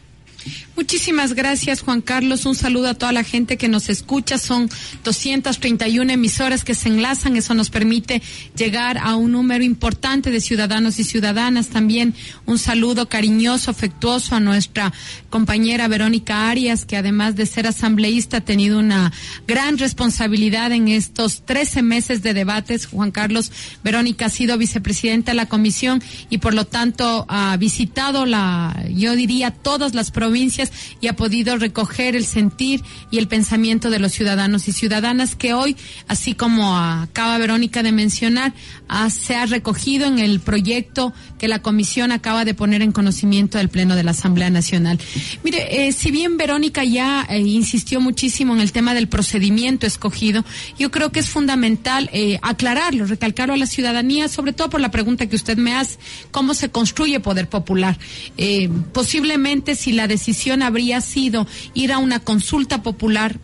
[0.81, 2.47] Muchísimas gracias, Juan Carlos.
[2.47, 4.39] Un saludo a toda la gente que nos escucha.
[4.39, 4.67] Son
[5.03, 7.35] 231 emisoras que se enlazan.
[7.35, 8.23] Eso nos permite
[8.57, 11.67] llegar a un número importante de ciudadanos y ciudadanas.
[11.67, 12.15] También
[12.47, 14.91] un saludo cariñoso, afectuoso a nuestra
[15.29, 19.13] compañera Verónica Arias, que además de ser asambleísta ha tenido una
[19.47, 22.87] gran responsabilidad en estos 13 meses de debates.
[22.87, 23.51] Juan Carlos,
[23.83, 29.15] Verónica ha sido vicepresidenta de la comisión y por lo tanto ha visitado la, yo
[29.15, 34.11] diría, todas las provincias y ha podido recoger el sentir y el pensamiento de los
[34.11, 35.75] ciudadanos y ciudadanas que hoy,
[36.07, 38.53] así como acaba Verónica de mencionar,
[39.09, 43.67] se ha recogido en el proyecto que la comisión acaba de poner en conocimiento del
[43.67, 44.99] Pleno de la Asamblea Nacional.
[45.43, 50.45] Mire, eh, si bien Verónica ya eh, insistió muchísimo en el tema del procedimiento escogido,
[50.77, 54.91] yo creo que es fundamental eh, aclararlo, recalcarlo a la ciudadanía, sobre todo por la
[54.91, 55.97] pregunta que usted me hace,
[56.29, 57.97] ¿cómo se construye poder popular?
[58.37, 63.39] Eh, posiblemente si la decisión habría sido ir a una consulta popular,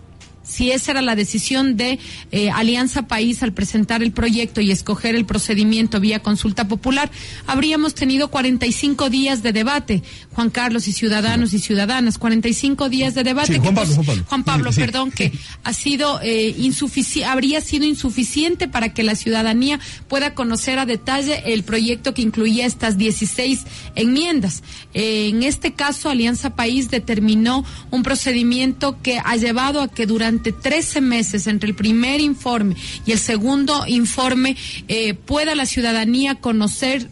[0.47, 1.99] si esa era la decisión de
[2.31, 7.11] eh, Alianza País al presentar el proyecto y escoger el procedimiento vía consulta popular,
[7.45, 13.23] habríamos tenido 45 días de debate, Juan Carlos y ciudadanos y ciudadanas, 45 días de
[13.23, 13.53] debate.
[13.53, 14.23] Sí, Juan que, Pablo, Juan Pablo.
[14.27, 14.79] Juan Pablo, Sí.
[14.81, 15.31] perdón, que
[15.63, 21.53] ha sido eh, insufici- habría sido insuficiente para que la ciudadanía pueda conocer a detalle
[21.53, 23.61] el proyecto que incluía estas 16
[23.95, 24.63] enmiendas.
[24.93, 30.36] Eh, en este caso, Alianza País determinó un procedimiento que ha llevado a que durante
[30.39, 34.55] 13 meses, entre el primer informe y el segundo informe,
[34.87, 37.09] eh, pueda la ciudadanía conocer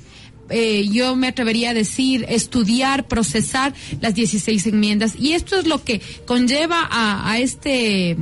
[0.50, 5.14] eh, yo me atrevería a decir, estudiar, procesar las 16 enmiendas.
[5.18, 8.16] Y esto es lo que conlleva a, este,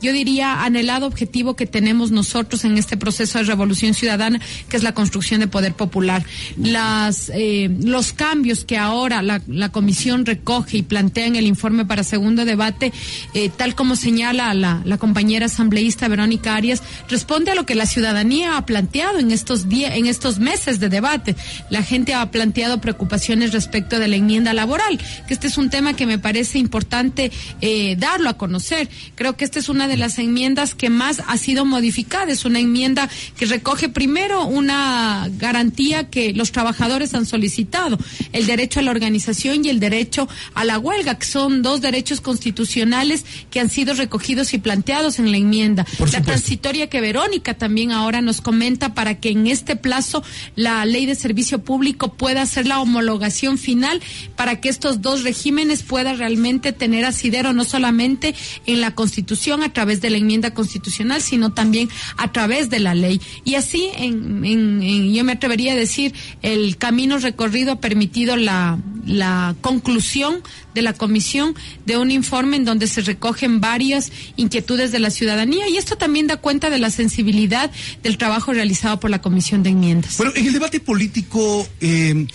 [0.00, 4.82] yo diría, anhelado objetivo que tenemos nosotros en este proceso de revolución ciudadana, que es
[4.82, 6.24] la construcción de poder popular.
[6.56, 12.04] Las, eh, los cambios que ahora la, comisión recoge y plantea en el informe para
[12.04, 12.92] segundo debate,
[13.34, 17.84] eh, tal como señala la, la compañera asambleísta Verónica Arias, responde a lo que la
[17.84, 21.36] ciudadanía ha planteado en estos días, en estos meses de debate.
[21.70, 25.94] La gente ha planteado preocupaciones respecto de la enmienda laboral, que este es un tema
[25.94, 28.88] que me parece importante eh, darlo a conocer.
[29.14, 32.32] Creo que esta es una de las enmiendas que más ha sido modificada.
[32.32, 37.98] Es una enmienda que recoge primero una garantía que los trabajadores han solicitado,
[38.32, 42.20] el derecho a la organización y el derecho a la huelga, que son dos derechos
[42.20, 45.86] constitucionales que han sido recogidos y planteados en la enmienda.
[46.12, 50.22] la transitoria que Verónica también ahora nos comenta para que en este plazo
[50.54, 54.00] la ley de servicio público pueda hacer la homologación final
[54.36, 58.34] para que estos dos regímenes puedan realmente tener asidero no solamente
[58.66, 62.94] en la Constitución a través de la enmienda constitucional, sino también a través de la
[62.94, 63.20] ley.
[63.44, 68.36] Y así, en, en- en- yo me atrevería a decir, el camino recorrido ha permitido
[68.36, 70.36] la, la conclusión
[70.76, 75.68] de la comisión de un informe en donde se recogen varias inquietudes de la ciudadanía
[75.68, 79.70] y esto también da cuenta de la sensibilidad del trabajo realizado por la comisión de
[79.70, 80.18] enmiendas.
[80.18, 82.26] Bueno, en el debate político, eh,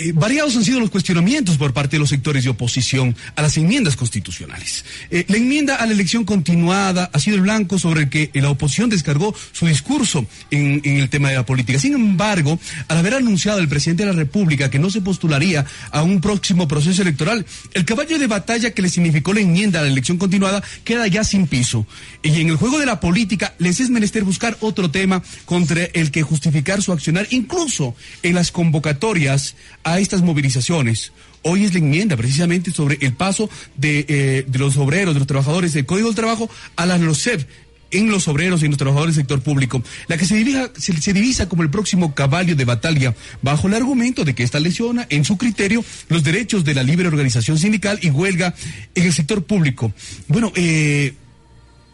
[0.00, 3.58] eh, variados han sido los cuestionamientos por parte de los sectores de oposición a las
[3.58, 4.82] enmiendas constitucionales.
[5.10, 8.48] Eh, la enmienda a la elección continuada ha sido el blanco sobre el que la
[8.48, 11.78] oposición descargó su discurso en, el tema de la política.
[11.78, 12.58] Sin embargo,
[12.88, 16.66] al haber anunciado el presidente de la República que no se postularía a un próximo
[16.66, 20.62] proceso electoral, el caballo de batalla que le significó la enmienda a la elección continuada
[20.82, 21.86] queda ya sin piso.
[22.22, 26.10] Y en el juego de la política les es menester buscar otro tema contra el
[26.10, 29.56] que justificar su accionar, incluso en las convocatorias
[29.98, 35.14] estas movilizaciones Hoy es la enmienda precisamente sobre el paso de, eh, de los obreros,
[35.14, 37.48] de los trabajadores del Código del Trabajo a la LOCEP
[37.92, 41.12] en los obreros y en los trabajadores del sector público, la que se, divisa, se
[41.12, 45.24] divisa como el próximo caballo de batalla, bajo el argumento de que esta lesiona, en
[45.24, 48.54] su criterio, los derechos de la libre organización sindical y huelga
[48.94, 49.92] en el sector público.
[50.28, 51.14] Bueno, eh,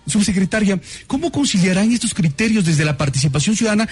[0.07, 3.89] subsecretaria, ¿cómo conciliarán estos criterios desde la participación ciudadana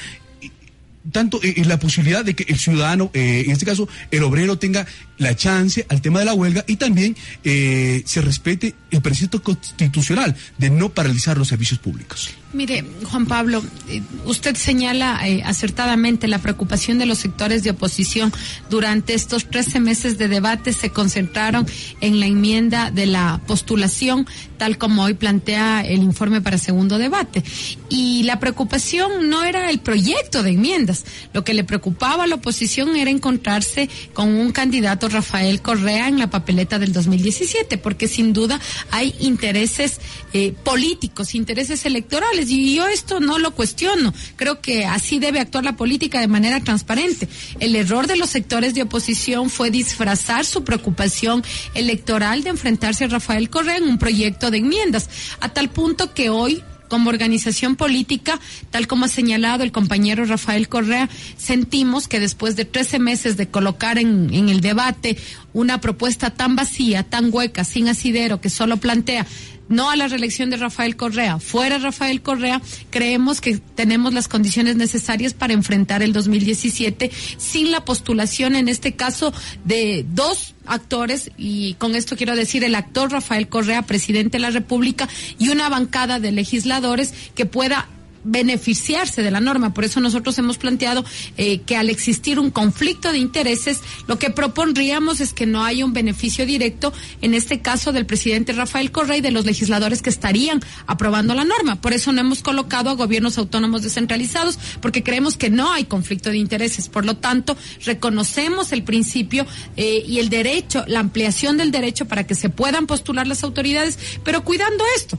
[1.13, 4.87] tanto eh, la posibilidad de que el ciudadano, eh, en este caso el obrero, tenga
[5.19, 10.37] la chance al tema de la huelga y también eh, se respete el precepto constitucional
[10.59, 12.31] de no paralizar los servicios públicos.
[12.55, 18.33] Mire, Juan Pablo, eh, usted señala eh, acertadamente la preocupación de los sectores de oposición.
[18.71, 21.67] Durante estos 13 meses de debate se concentraron
[22.01, 27.43] en la enmienda de la postulación, tal como hoy plantea el informe para segundo debate.
[27.89, 31.05] Y la preocupación no era el proyecto de enmiendas.
[31.33, 36.19] Lo que le preocupaba a la oposición era encontrarse con un candidato, Rafael Correa, en
[36.19, 40.01] la papeleta del 2017, porque sin duda hay intereses
[40.33, 44.13] eh, políticos, intereses electorales y yo esto no lo cuestiono.
[44.37, 47.29] Creo que así debe actuar la política de manera transparente.
[47.61, 51.43] El error de los sectores de oposición fue disfrazar su preocupación
[51.75, 55.09] electoral de enfrentarse a Rafael Correa en un proyecto de enmiendas,
[55.41, 60.69] a tal punto que hoy como organización política, tal como ha señalado el compañero Rafael
[60.69, 65.17] Correa, sentimos que después de 13 meses de colocar en, en, el debate
[65.53, 69.27] una propuesta tan vacía, tan hueca, sin asidero, que solo plantea
[69.69, 71.39] no a la reelección de Rafael Correa.
[71.39, 77.85] Fuera Rafael Correa, creemos que tenemos las condiciones necesarias para enfrentar el 2017 sin la
[77.85, 79.33] postulación, en este caso,
[79.65, 84.51] de dos actores, y con esto quiero decir el actor Rafael Correa, presidente de la
[84.51, 87.89] República, y una bancada de legisladores que pueda
[88.25, 89.75] beneficiarse de la norma.
[89.75, 91.05] Por eso nosotros hemos planteado
[91.37, 95.85] eh, que al existir un conflicto de intereses, lo que propondríamos es que no haya
[95.85, 100.11] un beneficio directo, en este caso del presidente Rafael Correa y de los legisladores que
[100.11, 101.81] estarían aprobando la norma.
[101.81, 106.31] Por eso no hemos colocado a gobiernos autónomos descentralizados, porque creemos que no hay conflicto
[106.31, 106.89] de intereses.
[106.89, 112.27] Por lo tanto, reconocemos el principio eh, y el derecho, la ampliación del derecho para
[112.27, 115.19] que se puedan postular las autoridades, pero cuidando esto.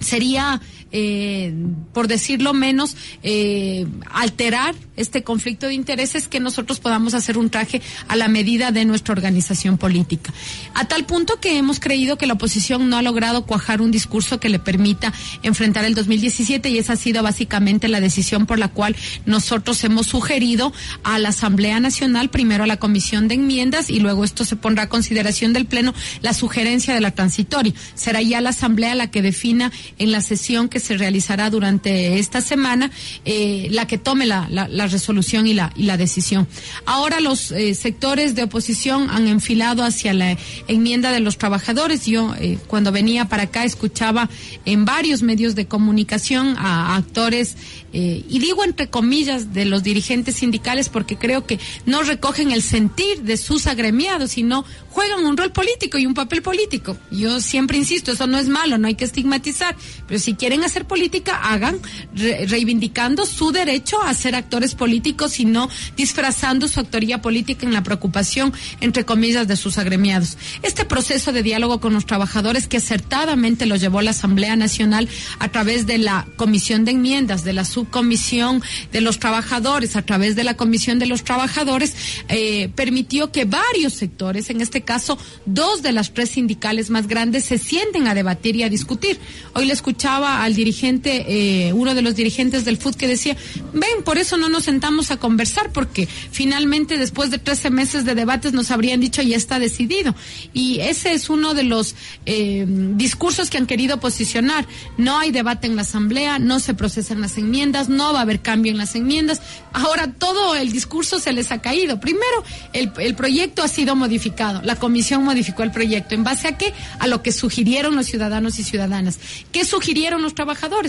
[0.00, 0.60] Sería
[0.96, 1.52] eh,
[1.92, 7.82] por decirlo menos, eh, alterar este conflicto de intereses que nosotros podamos hacer un traje
[8.06, 10.32] a la medida de nuestra organización política.
[10.72, 14.38] A tal punto que hemos creído que la oposición no ha logrado cuajar un discurso
[14.38, 18.68] que le permita enfrentar el 2017 y esa ha sido básicamente la decisión por la
[18.68, 18.94] cual
[19.26, 24.22] nosotros hemos sugerido a la Asamblea Nacional, primero a la Comisión de Enmiendas y luego
[24.22, 27.74] esto se pondrá a consideración del Pleno, la sugerencia de la transitoria.
[27.96, 32.40] Será ya la Asamblea la que defina en la sesión que se realizará durante esta
[32.40, 32.90] semana
[33.24, 36.46] eh, la que tome la, la, la, resolución y la, y la decisión.
[36.84, 40.36] Ahora los eh, sectores de oposición han enfilado hacia la
[40.68, 42.06] enmienda de los trabajadores.
[42.06, 44.28] Yo eh, cuando venía para acá escuchaba
[44.64, 47.56] en varios medios de comunicación a, a actores
[47.96, 52.60] eh, y digo entre comillas de los dirigentes sindicales porque creo que no recogen el
[52.60, 56.96] sentir de sus agremiados, sino juegan un rol político y un papel político.
[57.12, 59.76] Yo siempre insisto, eso no es malo, no hay que estigmatizar,
[60.08, 61.78] pero si quieren hacer política, hagan
[62.14, 67.72] re reivindicando su derecho a ser actores políticos y no disfrazando su actoría política en
[67.72, 70.36] la preocupación, entre comillas, de sus agremiados.
[70.62, 75.08] Este proceso de diálogo con los trabajadores que acertadamente lo llevó la Asamblea Nacional
[75.38, 80.36] a través de la Comisión de Enmiendas, de la subcomisión de los trabajadores, a través
[80.36, 81.94] de la Comisión de los Trabajadores,
[82.28, 87.44] eh, permitió que varios sectores, en este caso dos de las tres sindicales más grandes,
[87.44, 89.18] se sienten a debatir y a discutir.
[89.54, 91.24] Hoy le escuchaba al dirigente,
[91.68, 93.36] eh, uno de los dirigentes del FUD que decía,
[93.72, 98.14] ven, por eso no nos sentamos a conversar, porque finalmente después de 13 meses de
[98.14, 100.14] debates nos habrían dicho ya está decidido.
[100.52, 101.94] Y ese es uno de los
[102.26, 104.66] eh, discursos que han querido posicionar.
[104.96, 108.40] No hay debate en la Asamblea, no se procesan las enmiendas, no va a haber
[108.40, 109.42] cambio en las enmiendas.
[109.72, 112.00] Ahora todo el discurso se les ha caído.
[112.00, 114.62] Primero, el, el proyecto ha sido modificado.
[114.62, 116.14] La comisión modificó el proyecto.
[116.14, 116.72] ¿En base a qué?
[116.98, 119.18] A lo que sugirieron los ciudadanos y ciudadanas.
[119.52, 120.43] ¿Qué sugirieron los trabajadores?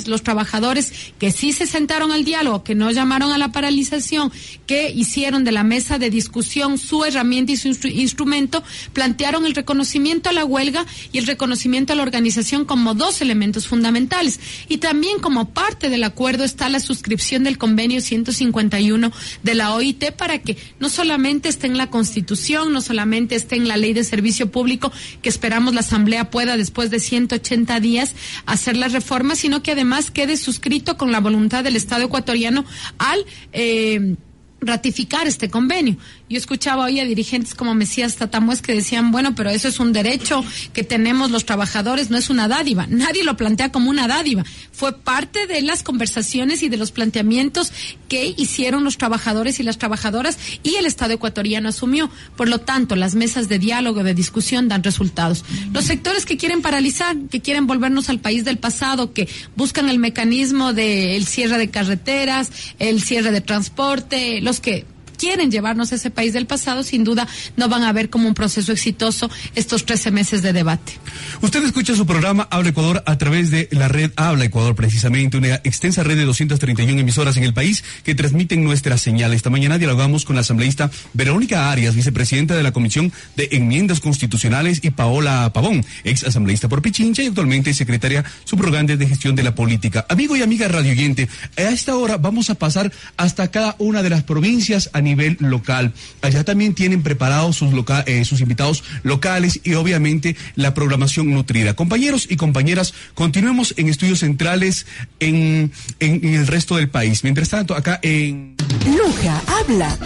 [0.06, 4.32] Los trabajadores que sí se sentaron al diálogo, que no llamaron a la paralización,
[4.68, 8.64] que hicieron de la mesa de discusión su herramienta y su instru instrumento,
[8.94, 13.68] plantearon el reconocimiento a la huelga y el reconocimiento a la organización como dos elementos
[13.68, 14.40] fundamentales.
[14.68, 19.12] Y también como parte del acuerdo está la suscripción del convenio 151
[19.44, 23.68] de la OIT para que no solamente esté en la Constitución, no solamente esté en
[23.68, 24.92] la ley de servicio público,
[25.22, 30.10] que esperamos la Asamblea pueda después de 180 días hacer las reformas, sino que además
[30.10, 32.66] quede suscrito con la voluntad del Estado ecuatoriano
[32.98, 33.24] al
[33.54, 34.16] eh,
[34.60, 35.98] ratificar este convenio.
[36.28, 39.94] Yo escuchaba hoy a dirigentes como Mesías Tatamues que decían, bueno, pero eso es un
[39.94, 42.88] derecho que tenemos los trabajadores, no es una dádiva.
[42.90, 44.44] Nadie lo plantea como una dádiva.
[44.72, 47.72] Fue parte de las conversaciones y de los planteamientos
[48.10, 52.10] que hicieron los trabajadores y las trabajadoras y el Estado ecuatoriano asumió.
[52.36, 55.46] Por lo tanto, las mesas de diálogo, de discusión dan resultados.
[55.74, 60.00] Los sectores que quieren paralizar, que quieren volvernos al país del pasado, que buscan el
[60.00, 62.50] mecanismo del cierre de carreteras,
[62.80, 67.28] el cierre de transporte, los que quieren llevarnos a ese país del pasado, sin duda
[67.58, 70.94] no van a ver como un proceso exitoso estos 13 meses de debate.
[71.42, 75.56] Usted escucha su programa Habla Ecuador a través de la red Habla Ecuador, precisamente una
[75.56, 79.34] extensa red de 231 emisoras en el país que transmiten nuestra señal.
[79.34, 84.56] Esta mañana dialogamos con la asambleísta Verónica Arias, vicepresidenta de la Comisión de Enmiendas Constitucionales,
[84.82, 89.56] y Paola Pavón, ex asambleísta por Pichincha y actualmente secretaria subrogante de gestión de la
[89.56, 90.06] política.
[90.10, 94.24] Amigo y amiga radioyente, a esta hora vamos a pasar hasta cada una de las
[94.24, 95.94] provincias a nivel local.
[96.22, 101.74] Allá también tienen preparados sus, loca eh, sus invitados locales y obviamente la programación nutrida.
[101.76, 104.86] Compañeros y compañeras, continuemos en estudios centrales
[105.20, 107.24] en, en, en el resto del país.
[107.24, 108.56] Mientras tanto, acá en...
[108.98, 109.98] Loja habla.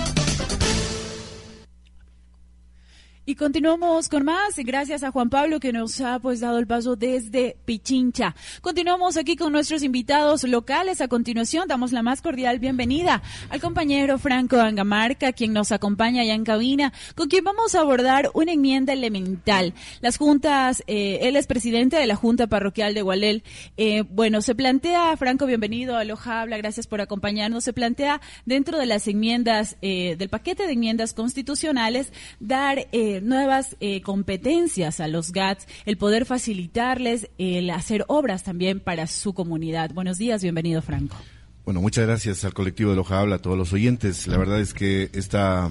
[3.30, 6.96] Y continuamos con más, gracias a Juan Pablo que nos ha pues dado el paso
[6.96, 8.36] desde Pichincha.
[8.60, 11.00] Continuamos aquí con nuestros invitados locales.
[11.00, 13.22] A continuación damos la más cordial bienvenida
[13.52, 18.32] al compañero Franco Angamarca, quien nos acompaña allá en cabina, con quien vamos a abordar
[18.34, 19.76] una enmienda elemental.
[20.02, 23.44] Las juntas, eh, él es presidente de la Junta Parroquial de Gualel.
[23.78, 27.64] Eh, bueno, se plantea, Franco, bienvenido a Loja Habla, gracias por acompañarnos.
[27.64, 32.88] Se plantea dentro de las enmiendas, eh, del paquete de enmiendas constitucionales, dar
[33.22, 39.34] nuevas eh, competencias a los GATS, el poder facilitarles el hacer obras también para su
[39.34, 39.92] comunidad.
[39.94, 41.18] Buenos días, bienvenido Franco.
[41.66, 44.26] Bueno, muchas gracias al colectivo de Loja Habla, a todos los oyentes.
[44.28, 45.70] La verdad es que esta,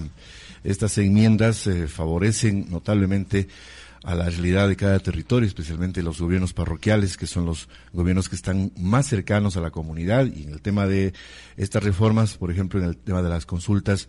[0.62, 3.49] estas enmiendas eh, favorecen notablemente
[4.05, 8.36] a la realidad de cada territorio, especialmente los gobiernos parroquiales, que son los gobiernos que
[8.36, 10.26] están más cercanos a la comunidad.
[10.26, 11.12] Y en el tema de
[11.57, 14.09] estas reformas, por ejemplo, en el tema de las consultas,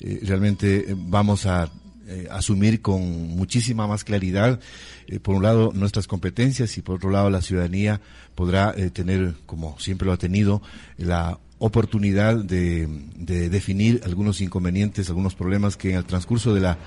[0.00, 1.68] eh, realmente eh, vamos a
[2.06, 4.60] eh, asumir con muchísima más claridad,
[5.06, 8.02] eh, por un lado, nuestras competencias y por otro lado, la ciudadanía
[8.34, 10.60] podrá eh, tener, como siempre lo ha tenido,
[10.98, 12.86] la oportunidad de,
[13.16, 16.78] de, definir algunos inconvenientes, algunos problemas que en el transcurso de la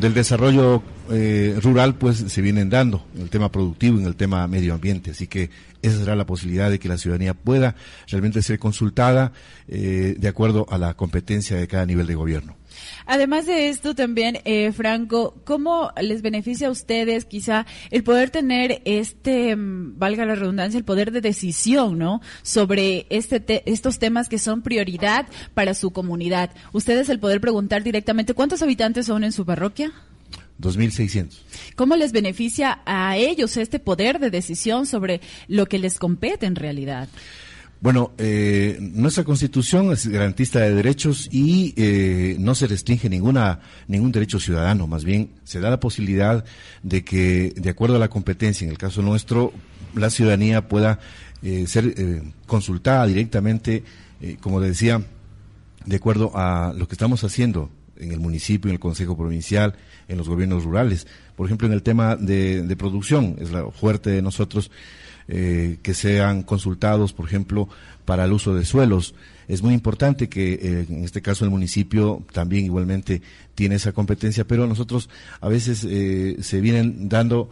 [0.00, 0.82] del desarrollo
[1.62, 5.12] rural pues se vienen dando en el tema productivo en el tema medio ambiente.
[5.12, 5.50] Así que
[5.82, 7.74] esa será la posibilidad de que la ciudadanía pueda
[8.06, 9.32] realmente ser consultada
[9.66, 12.57] de acuerdo a la competencia de cada nivel de gobierno
[13.06, 18.82] Además de esto también, eh, Franco, ¿cómo les beneficia a ustedes quizá el poder tener
[18.84, 22.20] este, valga la redundancia, el poder de decisión, ¿no?
[22.42, 26.50] Sobre este te estos temas que son prioridad para su comunidad.
[26.72, 29.92] Ustedes el poder preguntar directamente cuántos habitantes son en su parroquia.
[30.60, 31.38] 2.600.
[31.76, 36.56] ¿Cómo les beneficia a ellos este poder de decisión sobre lo que les compete en
[36.56, 37.08] realidad?
[37.80, 44.10] Bueno, eh, nuestra constitución es garantista de derechos y eh, no se restringe ninguna ningún
[44.10, 44.88] derecho ciudadano.
[44.88, 46.44] Más bien se da la posibilidad
[46.82, 49.52] de que, de acuerdo a la competencia, en el caso nuestro,
[49.94, 50.98] la ciudadanía pueda
[51.40, 53.84] eh, ser eh, consultada directamente,
[54.20, 55.02] eh, como decía,
[55.86, 59.74] de acuerdo a lo que estamos haciendo en el municipio, en el Consejo Provincial,
[60.08, 61.06] en los gobiernos rurales.
[61.36, 64.70] Por ejemplo, en el tema de, de producción, es la fuerte de nosotros
[65.28, 67.68] eh, que sean consultados, por ejemplo,
[68.04, 69.14] para el uso de suelos.
[69.46, 73.22] Es muy importante que, eh, en este caso, el municipio también igualmente
[73.54, 75.08] tiene esa competencia, pero nosotros
[75.40, 77.50] a veces eh, se vienen dando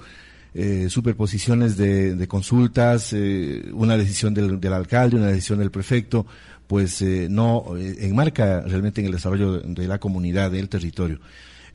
[0.58, 6.24] eh, superposiciones de, de consultas, eh, una decisión del, alcalde, una decisión del prefecto,
[6.66, 11.20] pues eh, no enmarca realmente en el desarrollo de, de la comunidad, del territorio.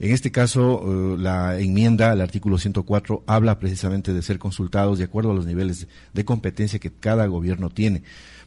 [0.02, 5.04] En este caso, uh, la enmienda al artículo 104 habla precisamente de ser consultados de
[5.04, 8.02] acuerdo a los niveles de competencia que cada gobierno tiene.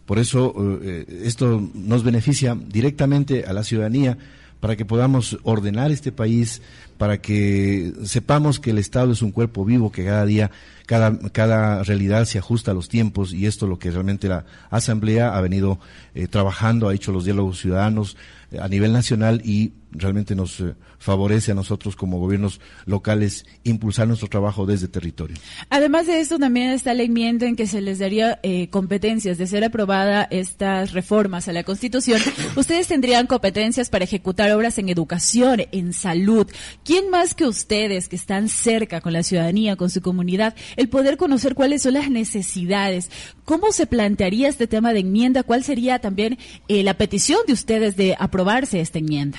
[0.04, 0.80] Por eso, uh,
[1.22, 4.18] esto nos beneficia directamente a la ciudadanía
[4.64, 6.62] para que podamos ordenar este país,
[6.96, 10.50] para que sepamos que el Estado es un cuerpo vivo que cada día,
[10.86, 15.36] cada, realidad se ajusta a los tiempos y esto es lo que realmente la Asamblea
[15.36, 15.78] ha venido
[16.14, 18.16] eh, trabajando, ha hecho los diálogos ciudadanos
[18.50, 24.06] eh, a nivel nacional y realmente nos eh, favorece a nosotros como gobiernos locales impulsar
[24.06, 25.36] nuestro trabajo desde territorio.
[25.70, 29.46] Además de esto, también está la enmienda en que se les daría eh, competencias de
[29.46, 32.20] ser aprobada estas reformas a la Constitución.
[32.56, 36.46] Ustedes tendrían competencias para ejecutar obras en educación, en salud.
[36.84, 41.16] ¿Quién más que ustedes, que están cerca con la ciudadanía, con su comunidad, el poder
[41.16, 43.10] conocer cuáles son las necesidades?
[43.44, 45.42] ¿Cómo se plantearía este tema de enmienda?
[45.42, 46.38] ¿Cuál sería también
[46.68, 49.38] eh, la petición de ustedes de aprobarse esta enmienda?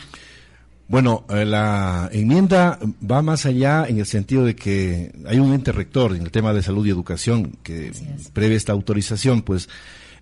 [0.87, 2.79] Bueno, eh, la enmienda
[3.09, 6.53] va más allá en el sentido de que hay un ente rector en el tema
[6.53, 7.91] de salud y educación que
[8.33, 9.67] prevé esta autorización, pues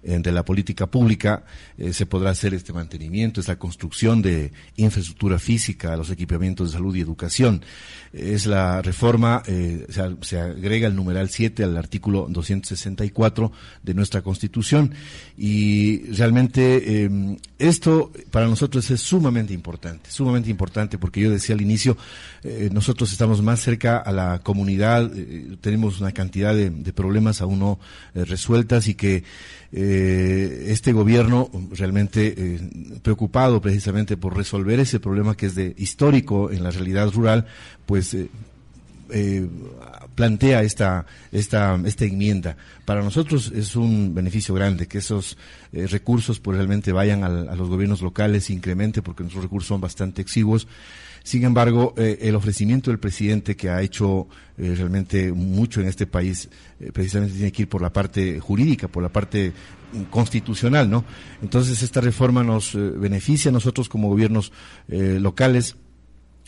[0.03, 1.43] de la política pública
[1.77, 6.95] eh, se podrá hacer este mantenimiento, esta construcción de infraestructura física los equipamientos de salud
[6.95, 7.61] y educación.
[8.11, 9.87] Es la reforma, eh,
[10.21, 13.51] se, agrega el numeral 7 al artículo 264
[13.81, 14.93] de nuestra Constitución
[15.37, 21.61] y realmente em, esto para nosotros es sumamente importante, sumamente importante porque yo decía al
[21.61, 21.97] inicio,
[22.43, 25.09] eh, nosotros estamos más cerca a la comunidad,
[25.61, 27.79] tenemos una cantidad de, de problemas aún no
[28.13, 29.23] resueltas y que
[29.75, 32.59] eh, este gobierno realmente eh,
[33.01, 37.47] preocupado precisamente por resolver ese problema que es de histórico en la realidad rural,
[37.87, 39.47] pues eh,
[40.13, 42.55] plantea esta, esta, esta enmienda.
[42.85, 45.37] Para nosotros es un beneficio grande que esos
[45.71, 50.67] recursos pues realmente vayan a los gobiernos locales, incremente, porque nuestros recursos son bastante exiguos.
[51.23, 56.05] Sin embargo, eh, el ofrecimiento del presidente que ha hecho eh, realmente mucho en este
[56.05, 56.49] país,
[56.81, 59.53] eh, precisamente tiene que ir por la parte jurídica, por la parte
[60.09, 61.05] constitucional, ¿no?
[61.41, 64.51] Entonces esta reforma nos beneficia a nosotros como gobiernos
[64.87, 65.77] locales.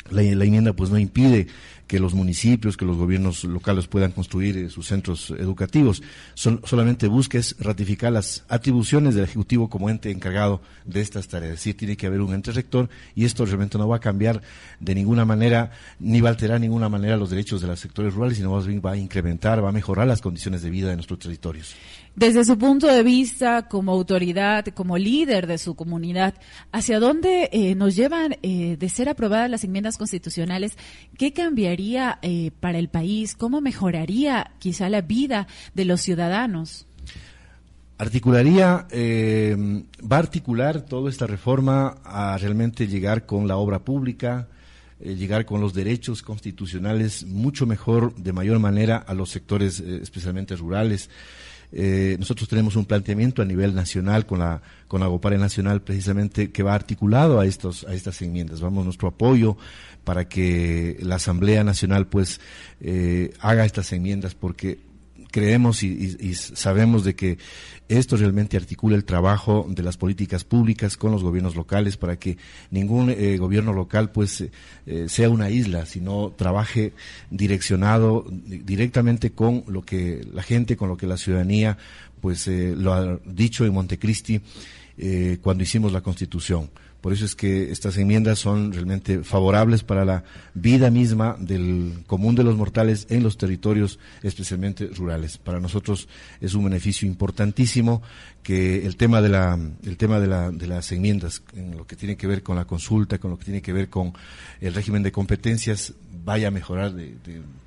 [0.09, 1.47] La, la, enmienda pues no impide
[1.87, 6.01] que los municipios, que los gobiernos locales puedan construir eh, sus centros educativos.
[6.35, 11.53] solamente busca es ratificar las atribuciones del Ejecutivo como ente encargado de estas tareas.
[11.53, 14.41] Es decir, tiene que haber un ente rector y esto realmente no va a cambiar
[14.79, 18.13] de ninguna manera, ni va a alterar de ninguna manera los derechos de los sectores
[18.13, 20.95] rurales, sino más bien va a incrementar, va a mejorar las condiciones de vida de
[20.95, 21.75] nuestros territorios.
[22.15, 26.33] Desde su punto de vista, como autoridad, como líder de su comunidad,
[26.71, 30.77] ¿hacia dónde eh, nos llevan eh, de ser aprobadas las enmiendas constitucionales?
[31.17, 33.35] ¿Qué cambiaría eh, para el país?
[33.35, 36.87] ¿Cómo mejoraría quizá la vida de los ciudadanos?
[37.97, 44.47] Articularía, va a articular toda esta reforma a realmente llegar con la obra pública,
[44.99, 51.09] llegar con los derechos constitucionales mucho mejor, de mayor manera, a los sectores especialmente rurales.
[51.77, 56.63] Eh, nosotros tenemos un planteamiento a nivel nacional con la con Agopare Nacional precisamente que
[56.63, 58.61] va articulado a estos a estas enmiendas.
[58.61, 59.57] Vamos nuestro apoyo
[60.05, 62.39] para que la Asamblea Nacional pues
[62.79, 64.79] eh, haga estas enmiendas porque
[65.35, 67.37] creemos y, sabemos de que
[67.89, 72.37] esto realmente articula el trabajo de las políticas públicas con los gobiernos locales para que
[72.71, 74.45] ningún eh, gobierno local pues
[74.85, 76.93] eh, sea una isla, sino trabaje
[77.31, 81.77] direccionado directamente con lo que la gente, con lo que la ciudadanía
[82.21, 84.39] pues eh, lo ha dicho en Montecristi
[85.41, 86.69] cuando hicimos la Constitución.
[87.05, 90.23] Por eso es que estas enmiendas son realmente favorables para la
[90.55, 95.37] vida misma del común de los mortales en los territorios, especialmente rurales.
[95.37, 96.07] Para nosotros
[96.41, 98.01] es un beneficio importantísimo
[98.41, 101.95] que el tema de la, el tema de, la, de las enmiendas, en lo que
[101.95, 104.11] tiene que ver con la consulta, con lo que tiene que ver con
[104.59, 105.93] el régimen de competencias,
[106.23, 106.91] vaya a mejorar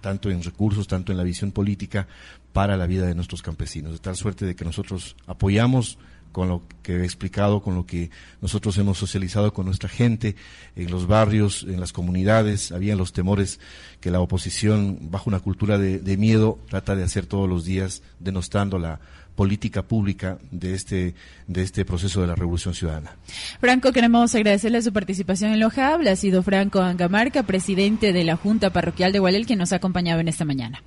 [0.00, 2.08] tanto en recursos, tanto en la visión política
[2.52, 5.96] para la vida de nuestros campesinos, de tal suerte de que nosotros apoyamos
[6.32, 8.10] con lo que he explicado, con lo que
[8.40, 10.36] nosotros hemos socializado con nuestra gente
[10.76, 13.60] en los barrios, en las comunidades, había los temores
[14.00, 18.78] que la oposición, bajo una cultura de, miedo, trata de hacer todos los días, denostando
[18.78, 19.00] la
[19.34, 21.14] política pública de este,
[21.46, 23.16] de este proceso de la Revolución Ciudadana.
[23.60, 26.12] Franco, queremos agradecerle su participación en Loja Habla.
[26.12, 30.20] Ha sido Franco Angamarca, presidente de la Junta Parroquial de Gualel, quien nos ha acompañado
[30.20, 30.82] en esta mañana.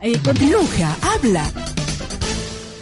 [0.00, 0.16] Eh,
[0.48, 1.50] Loja Habla.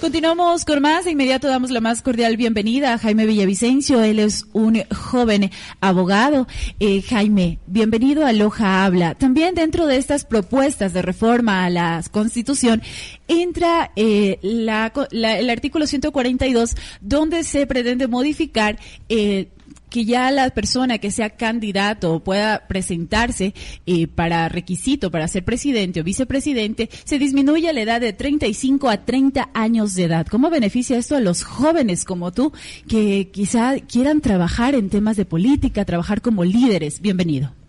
[0.00, 1.06] Continuamos con más.
[1.06, 4.02] De inmediato damos la más cordial bienvenida a Jaime Villavicencio.
[4.02, 6.46] Él es un joven abogado.
[6.80, 9.14] Eh, Jaime, bienvenido a Loja Habla.
[9.14, 12.82] También dentro de estas propuestas de reforma a la Constitución
[13.26, 18.78] entra eh, el artículo 142 donde se pretende modificar
[19.08, 19.48] eh,
[19.90, 23.54] que ya la persona que sea candidato pueda presentarse
[23.86, 29.04] eh, para requisito para ser presidente o vicepresidente, se disminuye la edad de 35 a
[29.04, 30.26] 30 años de edad.
[30.26, 32.52] ¿Cómo beneficia esto a los jóvenes como tú
[32.88, 37.00] que quizá quieran trabajar en temas de política, trabajar como líderes?
[37.00, 37.65] Bienvenido.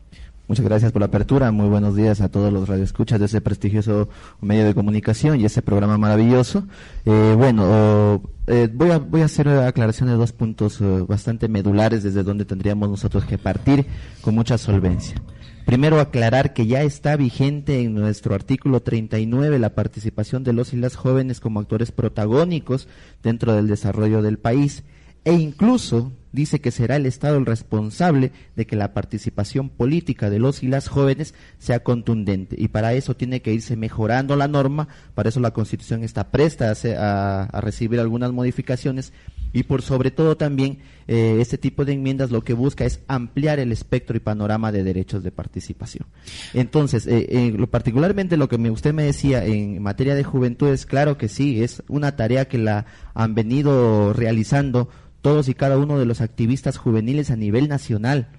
[0.48, 1.52] Muchas gracias por la apertura.
[1.52, 4.08] Muy buenos días a todos los radioescuchas de ese prestigioso
[4.40, 6.66] medio de comunicación y ese programa maravilloso.
[7.06, 12.02] Eh, bueno, eh, voy, a, voy a hacer aclaración de dos puntos eh, bastante medulares
[12.02, 13.88] desde donde tendríamos nosotros que partir
[14.22, 15.22] con mucha solvencia.
[15.66, 20.78] Primero, aclarar que ya está vigente en nuestro artículo 39 la participación de los y
[20.78, 22.88] las jóvenes como actores protagónicos
[23.22, 24.86] dentro del desarrollo del país
[25.26, 30.40] e incluso dice que será el Estado el responsable de que la participación política de
[30.40, 32.56] los y las jóvenes sea contundente.
[32.60, 36.74] Y para eso tiene que irse mejorando la norma, para eso la Constitución está presta
[36.98, 39.14] a, a recibir algunas modificaciones
[39.54, 43.60] y por sobre todo también eh, este tipo de enmiendas lo que busca es ampliar
[43.60, 46.08] el espectro y panorama de derechos de participación.
[46.54, 50.86] Entonces, eh, lo, particularmente lo que me, usted me decía en materia de juventud es
[50.86, 54.90] claro que sí, es una tarea que la han venido realizando
[55.22, 58.30] todos y cada uno de los activistas juveniles a nivel nacional.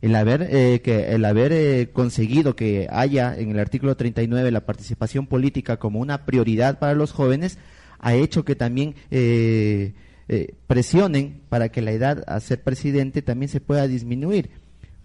[0.00, 4.66] El haber, eh, que, el haber eh, conseguido que haya en el artículo 39 la
[4.66, 7.58] participación política como una prioridad para los jóvenes
[8.00, 9.92] ha hecho que también eh,
[10.66, 14.50] presionen para que la edad a ser presidente también se pueda disminuir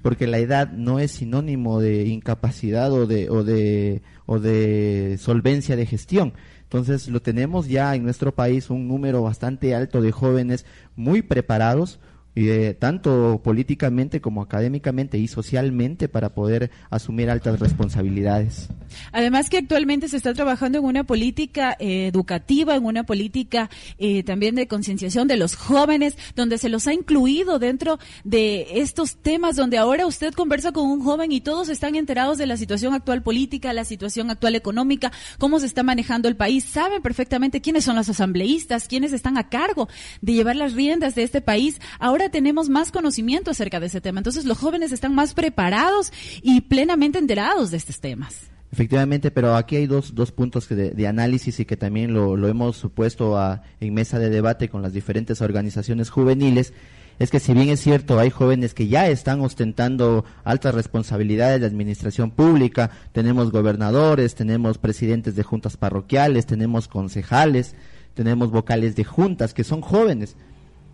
[0.01, 5.75] porque la edad no es sinónimo de incapacidad o de, o de, o de solvencia
[5.75, 6.33] de gestión.
[6.67, 10.65] Entonces lo tenemos ya en nuestro país un número bastante alto de jóvenes
[10.97, 11.97] muy preparados,
[12.39, 18.69] eh, tanto políticamente como académicamente y socialmente para poder asumir altas responsabilidades.
[19.11, 24.21] Además que actualmente se está trabajando en una política eh, educativa, en una política eh,
[24.21, 29.55] también de concienciación de los jóvenes, donde se los ha incluido dentro de estos temas,
[29.55, 33.23] donde ahora usted conversa con un joven y todos están enterados de la situación actual
[33.23, 37.95] política, la situación actual económica, cómo se está manejando el país, saben perfectamente quiénes son
[37.95, 39.89] los asambleístas, quiénes están a cargo
[40.21, 41.81] de llevar las riendas de este país.
[41.97, 46.11] Ahora tenemos más conocimiento acerca de ese tema, entonces los jóvenes están más preparados
[46.41, 48.49] y plenamente enterados de estos temas.
[48.71, 52.75] Efectivamente, pero aquí hay dos, dos puntos de, análisis y que también lo, lo hemos
[52.75, 56.73] supuesto a, en mesa de debate con las diferentes organizaciones juveniles.
[57.17, 61.67] Es que si bien es cierto, hay jóvenes que ya están ostentando altas responsabilidades de
[61.67, 67.73] administración pública, tenemos gobernadores, tenemos presidentes de juntas parroquiales, tenemos concejales,
[68.13, 70.35] tenemos vocales de juntas que son jóvenes,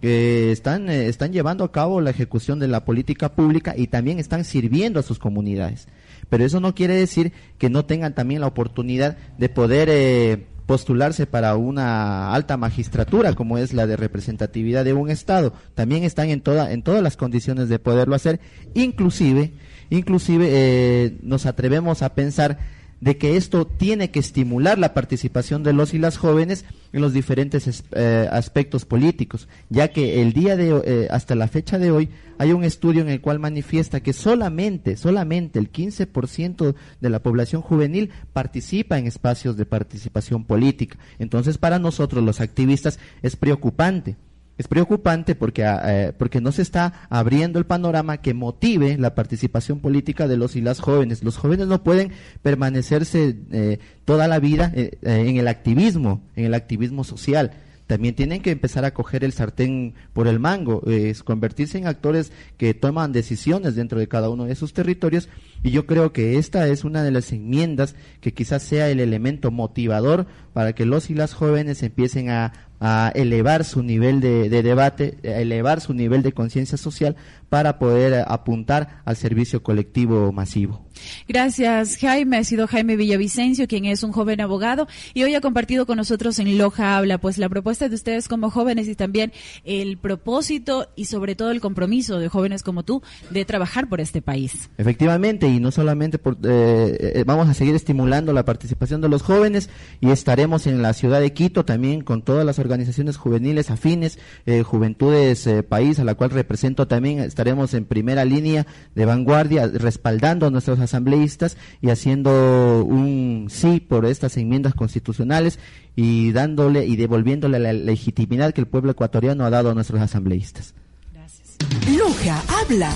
[0.04, 4.20] que están, eh, están llevando a cabo la ejecución de la política pública y también
[4.20, 5.88] están sirviendo a sus comunidades.
[6.30, 11.26] Pero eso no quiere decir que no tengan también la oportunidad de poder eh, postularse
[11.26, 15.54] para una alta magistratura como es la de representatividad de un estado.
[15.74, 18.42] También están en toda en todas las condiciones de poderlo hacer.
[18.74, 19.54] Inclusive
[19.90, 22.60] inclusive eh, nos atrevemos a pensar
[23.04, 27.12] de que esto tiene que estimular la participación de los y las jóvenes en los
[27.12, 32.08] diferentes eh, aspectos políticos, ya que el día de eh, hasta la fecha de hoy
[32.38, 37.62] hay un estudio en el cual manifiesta que solamente solamente el 15% de la población
[37.62, 40.98] juvenil participa en espacios de participación política.
[41.20, 44.16] Entonces, para nosotros los activistas es preocupante
[44.58, 49.16] es preocupante porque, ah, eh, porque no se está abriendo el panorama que motive la
[49.16, 51.24] participación política de los y las jóvenes.
[51.24, 56.54] Los jóvenes no pueden permanecerse eh, toda la vida eh, en el activismo, en el
[56.54, 57.52] activismo social
[57.88, 60.82] también tienen que empezar a coger el sartén por el mango,
[61.26, 65.28] convertirse en actores que toman decisiones dentro de cada uno de sus territorios
[65.64, 69.52] y yo creo que esta es una de las enmiendas que quizás sea el elemento
[69.52, 72.54] motivador para que los y las jóvenes empiecen a,
[72.86, 77.16] a elevar su nivel de, debate, a elevar su nivel de conciencia social
[77.54, 80.84] para poder apuntar al servicio colectivo masivo.
[81.28, 82.38] Gracias, Jaime.
[82.38, 86.38] Ha sido Jaime Villavicencio, quien es un joven abogado y hoy ha compartido con nosotros
[86.40, 89.32] en Loja Habla, pues la propuesta de ustedes como jóvenes y también
[89.64, 93.02] el propósito y sobre todo el compromiso de jóvenes como tú
[93.32, 94.70] de trabajar por este país.
[94.78, 99.24] Efectivamente, y no solamente por, eh, eh, vamos a seguir estimulando la participación de los
[99.24, 103.72] jóvenes y estaremos en la ciudad de Quito también con todas las organizaciones organizaciones juveniles
[103.72, 108.66] afines, eh, Juventudes eh, País, a la cual represento también, estaremos en primera línea
[108.96, 115.60] de vanguardia, respaldando a nuestros asambleístas y haciendo un sí por estas enmiendas constitucionales
[115.96, 120.74] y dándole y devolviéndole la legitimidad que el pueblo ecuatoriano ha dado a nuestros asambleístas.
[121.14, 121.58] Gracias.
[121.98, 122.96] Loja, habla.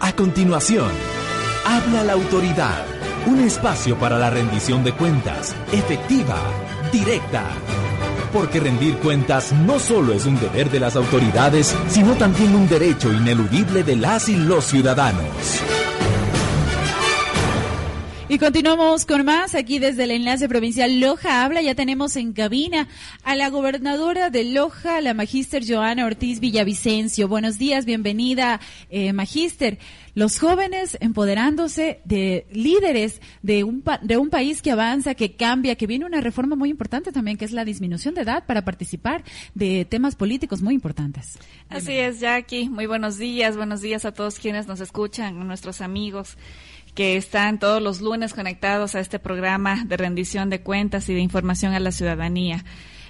[0.00, 0.90] A continuación,
[1.66, 2.86] habla la autoridad.
[3.26, 6.40] Un espacio para la rendición de cuentas, efectiva
[6.92, 7.44] directa.
[8.32, 13.12] Porque rendir cuentas no solo es un deber de las autoridades, sino también un derecho
[13.12, 15.62] ineludible de las y los ciudadanos.
[18.30, 21.62] Y continuamos con más aquí desde el enlace provincial Loja Habla.
[21.62, 22.86] Ya tenemos en cabina
[23.24, 27.26] a la gobernadora de Loja, la magíster Joana Ortiz Villavicencio.
[27.26, 28.60] Buenos días, bienvenida,
[28.90, 29.78] eh, magíster.
[30.18, 35.76] Los jóvenes empoderándose de líderes de un, pa- de un país que avanza, que cambia,
[35.76, 39.22] que viene una reforma muy importante también, que es la disminución de edad para participar
[39.54, 41.38] de temas políticos muy importantes.
[41.68, 42.68] Así es, Jackie.
[42.68, 43.56] Muy buenos días.
[43.56, 46.36] Buenos días a todos quienes nos escuchan, nuestros amigos
[46.96, 51.20] que están todos los lunes conectados a este programa de rendición de cuentas y de
[51.20, 52.64] información a la ciudadanía.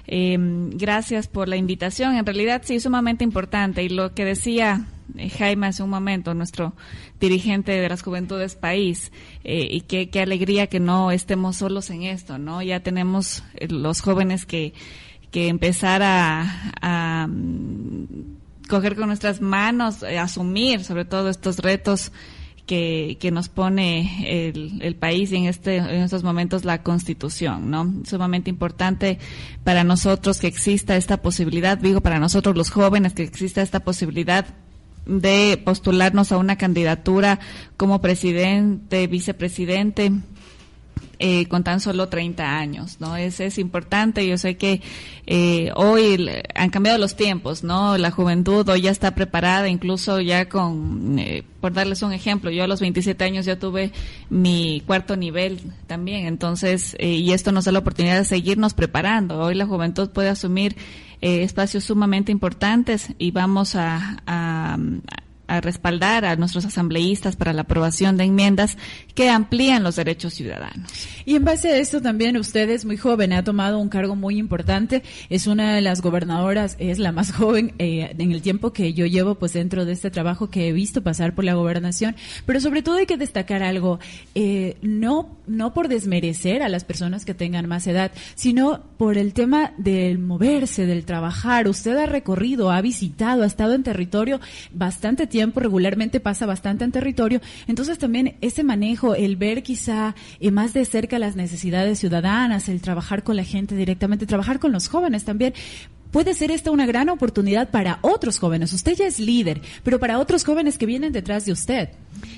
[0.07, 2.15] Eh, gracias por la invitación.
[2.15, 6.73] En realidad sí sumamente importante y lo que decía eh, Jaime hace un momento, nuestro
[7.19, 9.11] dirigente de las Juventudes País,
[9.43, 12.61] eh, y qué, qué alegría que no estemos solos en esto, ¿no?
[12.61, 14.73] Ya tenemos eh, los jóvenes que,
[15.31, 18.03] que empezar a, mm,
[18.67, 22.11] coger con nuestras manos, asumir sobre todo estos retos
[22.69, 27.91] que, que nos pone el, el país en este en estos momentos la constitución no
[28.05, 29.17] sumamente importante
[29.63, 34.45] para nosotros que exista esta posibilidad digo para nosotros los jóvenes que exista esta posibilidad
[35.07, 37.39] de postularnos a una candidatura
[37.75, 40.11] como presidente vicepresidente
[41.19, 43.17] eh, con tan solo 30 años, ¿no?
[43.17, 44.81] Es, es importante, yo sé que
[45.27, 47.97] eh, hoy han cambiado los tiempos, ¿no?
[47.97, 52.63] La juventud hoy ya está preparada, incluso ya con, eh, por darles un ejemplo, yo
[52.63, 53.91] a los 27 años ya tuve
[54.29, 59.39] mi cuarto nivel también, entonces, eh, y esto nos da la oportunidad de seguirnos preparando.
[59.39, 60.75] Hoy la juventud puede asumir
[61.21, 64.23] eh, espacios sumamente importantes y vamos a,
[65.49, 68.77] a respaldar a nuestros asambleístas para la aprobación de enmiendas
[69.19, 70.89] que amplían los derechos ciudadanos.
[71.25, 74.37] Y en base a esto también usted es muy joven, ha tomado un cargo muy
[74.37, 78.93] importante, es una de las gobernadoras, es la más joven eh, en el tiempo que
[78.93, 82.15] yo llevo pues dentro de este trabajo que he visto pasar por la gobernación,
[82.45, 83.99] pero sobre todo hay que destacar algo,
[84.35, 89.33] eh, no, no por desmerecer a las personas que tengan más edad, sino por el
[89.33, 91.67] tema del moverse, del trabajar.
[91.67, 94.39] Usted ha recorrido, ha visitado, ha estado en territorio
[94.71, 100.51] bastante tiempo, regularmente pasa bastante en territorio, entonces también ese manejo, el ver quizá eh,
[100.51, 104.87] más de cerca las necesidades ciudadanas, el trabajar con la gente directamente, trabajar con los
[104.87, 105.53] jóvenes también.
[106.11, 108.73] Puede ser esta una gran oportunidad para otros jóvenes.
[108.73, 111.89] Usted ya es líder, pero para otros jóvenes que vienen detrás de usted.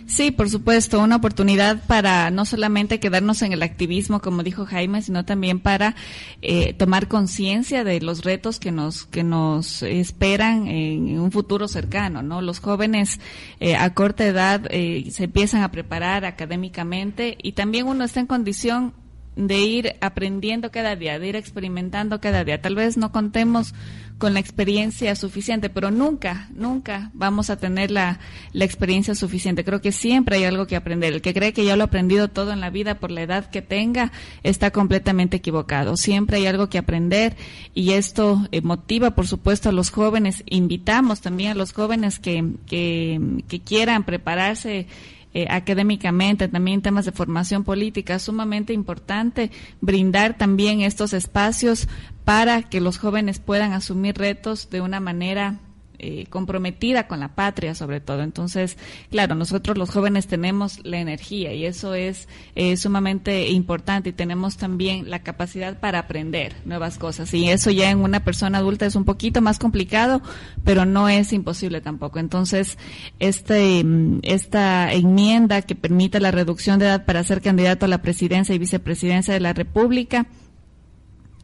[0.08, 5.02] Sí, por supuesto, una oportunidad para no solamente quedarnos en el activismo, como dijo Jaime,
[5.02, 5.96] sino también para
[6.42, 12.22] eh, tomar conciencia de los retos que nos que nos esperan en un futuro cercano,
[12.22, 12.42] ¿no?
[12.42, 13.20] Los jóvenes
[13.60, 18.28] eh, a corta edad eh, se empiezan a preparar académicamente y también uno está en
[18.28, 18.94] condición
[19.36, 22.62] de ir aprendiendo cada día, de ir experimentando cada día.
[22.62, 23.74] Tal vez no contemos
[24.22, 28.20] con la experiencia suficiente, pero nunca, nunca vamos a tener la,
[28.54, 29.64] la experiencia suficiente.
[29.64, 31.12] Creo que siempre hay algo que aprender.
[31.12, 33.50] El que cree que ya lo ha aprendido todo en la vida por la edad
[33.50, 34.12] que tenga
[34.44, 35.98] está completamente equivocado.
[35.98, 37.36] Siempre hay algo que aprender
[37.74, 40.44] y esto eh, motiva, por supuesto, a los jóvenes.
[40.46, 44.86] Invitamos también a los jóvenes que, que, que quieran prepararse
[45.34, 51.88] eh, académicamente, también temas de formación política, sumamente importante brindar también estos espacios
[52.26, 55.60] para que los jóvenes puedan asumir retos de una manera
[56.04, 58.24] eh, comprometida con la patria sobre todo.
[58.24, 58.78] Entonces,
[59.12, 64.58] claro, nosotros los jóvenes tenemos la energía y eso es eh, sumamente importante y tenemos
[64.58, 67.32] también la capacidad para aprender nuevas cosas.
[67.36, 70.24] Y eso ya en una persona adulta es un poquito más complicado,
[70.64, 72.20] pero no es imposible tampoco.
[72.20, 72.80] Entonces,
[73.20, 78.02] este, mm, esta enmienda que permite la reducción de edad para ser candidato a la
[78.02, 80.26] presidencia y vicepresidencia de la República,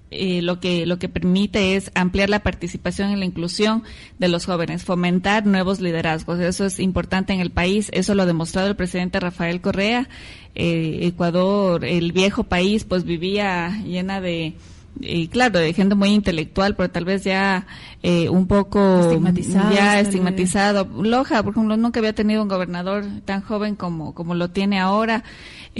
[0.09, 3.83] eh, lo que lo que permite es ampliar la participación y la inclusión
[4.19, 6.39] de los jóvenes, fomentar nuevos liderazgos.
[6.39, 7.89] Eso es importante en el país.
[7.93, 10.07] Eso lo ha demostrado el presidente Rafael Correa.
[10.55, 14.55] Eh, Ecuador, el viejo país, pues vivía llena de
[14.99, 17.67] y claro, de gente muy intelectual, pero tal vez ya
[18.03, 20.87] eh, un poco Estigmatizados, tal ya estigmatizado.
[21.01, 25.23] Loja, por ejemplo, nunca había tenido un gobernador tan joven como, como lo tiene ahora.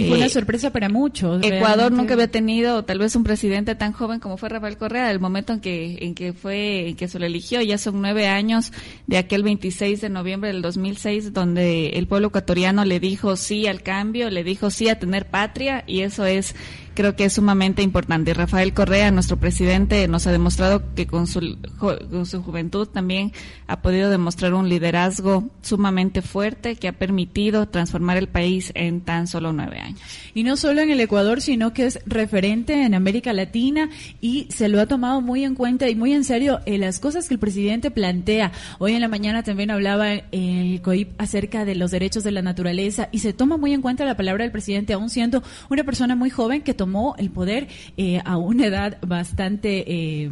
[0.06, 1.42] Fue una Eh, sorpresa para muchos.
[1.42, 1.96] Ecuador realmente.
[1.96, 5.52] nunca había tenido tal vez un presidente tan joven como fue Rafael Correa, el momento
[5.52, 8.72] en que en que fue en que se lo eligió, ya son nueve años
[9.06, 13.82] de aquel 26 de noviembre del 2006 donde el pueblo ecuatoriano le dijo sí al
[13.82, 16.54] cambio, le dijo sí a tener patria y eso es
[16.98, 18.34] creo que es sumamente importante.
[18.34, 23.30] Rafael Correa, nuestro presidente, nos ha demostrado que con su, con su juventud también
[23.68, 29.28] ha podido demostrar un liderazgo sumamente fuerte que ha permitido transformar el país en tan
[29.28, 30.00] solo nueve años.
[30.34, 33.90] Y no solo en el Ecuador, sino que es referente en América Latina
[34.20, 37.34] y se lo ha tomado muy en cuenta y muy en serio las cosas que
[37.34, 38.50] el presidente plantea.
[38.80, 43.08] Hoy en la mañana también hablaba el COIP acerca de los derechos de la naturaleza
[43.12, 46.30] y se toma muy en cuenta la palabra del presidente, aún siendo una persona muy
[46.30, 46.87] joven que tomó
[47.18, 50.30] el poder eh, a una edad bastante eh,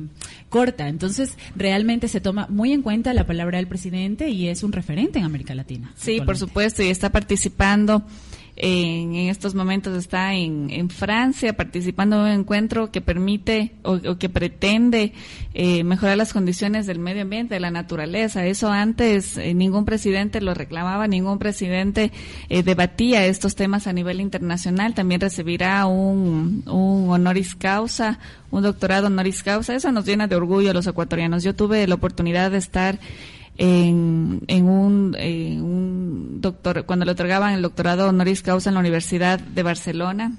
[0.49, 0.89] corta.
[0.89, 5.19] Entonces, realmente se toma muy en cuenta la palabra del presidente y es un referente
[5.19, 5.93] en América Latina.
[5.97, 8.05] Sí, por supuesto, y está participando
[8.57, 14.19] en, estos momentos está en, en, Francia participando en un encuentro que permite o, o
[14.19, 15.13] que pretende
[15.53, 18.47] eh, mejorar las condiciones del medio ambiente, de la naturaleza.
[18.47, 22.13] Eso antes eh, ningún presidente lo reclamaba, ningún presidente
[22.49, 24.95] eh, debatía estos temas a nivel internacional.
[24.95, 28.19] También recibirá un, un honoris causa,
[28.51, 29.75] un doctorado honoris causa.
[29.75, 31.45] Eso nos llena de orgullo a los ecuatorianos.
[31.45, 32.99] Yo tuve la oportunidad de estar
[33.59, 38.81] en, en, un, en un doctor, cuando le otorgaban el doctorado honoris causa en la
[38.81, 40.33] Universidad de Barcelona,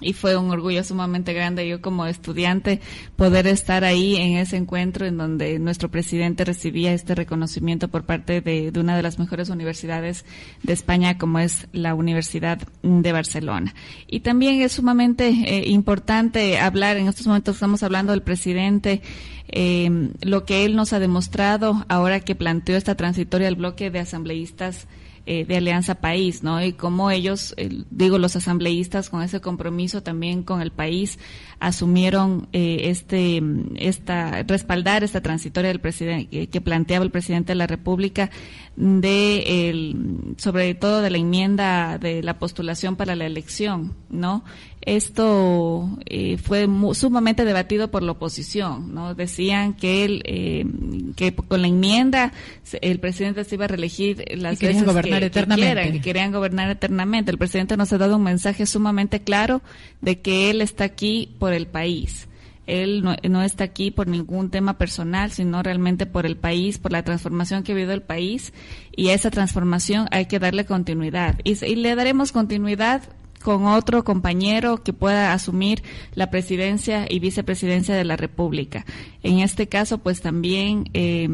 [0.00, 2.80] y fue un orgullo sumamente grande yo como estudiante
[3.16, 8.40] poder estar ahí en ese encuentro en donde nuestro presidente recibía este reconocimiento por parte
[8.40, 10.24] de, una de las mejores universidades
[10.62, 13.74] de España como es la Universidad de Barcelona.
[14.06, 19.02] Y también es sumamente eh, importante hablar, en estos momentos estamos hablando del presidente,
[19.48, 24.00] eh, lo que él nos ha demostrado ahora que planteó esta transitoria al bloque de
[24.00, 24.86] asambleístas
[25.30, 26.64] eh, de Alianza País, ¿no?
[26.64, 31.18] Y cómo ellos, eh, digo, los asambleístas con ese compromiso también con el país
[31.60, 33.42] asumieron eh, este,
[33.76, 38.30] esta, respaldar esta transitoria del presidente que, que, planteaba el presidente de la República
[38.76, 44.44] de el, sobre todo de la enmienda de la postulación para la elección, ¿no?
[44.88, 49.14] Esto eh, fue muy, sumamente debatido por la oposición, ¿no?
[49.14, 50.64] Decían que él, eh,
[51.14, 52.32] que con la enmienda
[52.80, 55.66] el presidente se iba a reelegir las y veces gobernar que, eternamente.
[55.66, 57.30] que, quieran, que querían gobernar eternamente.
[57.30, 59.60] El presidente nos ha dado un mensaje sumamente claro
[60.00, 62.26] de que él está aquí por el país.
[62.66, 66.92] Él no, no, está aquí por ningún tema personal, sino realmente por el país, por
[66.92, 68.54] la transformación que ha habido el país.
[68.96, 71.38] Y a esa transformación hay que darle continuidad.
[71.44, 73.02] Y, y le daremos continuidad
[73.42, 75.82] con otro compañero que pueda asumir
[76.14, 78.84] la presidencia y vicepresidencia de la República.
[79.22, 81.28] En este caso, pues también eh,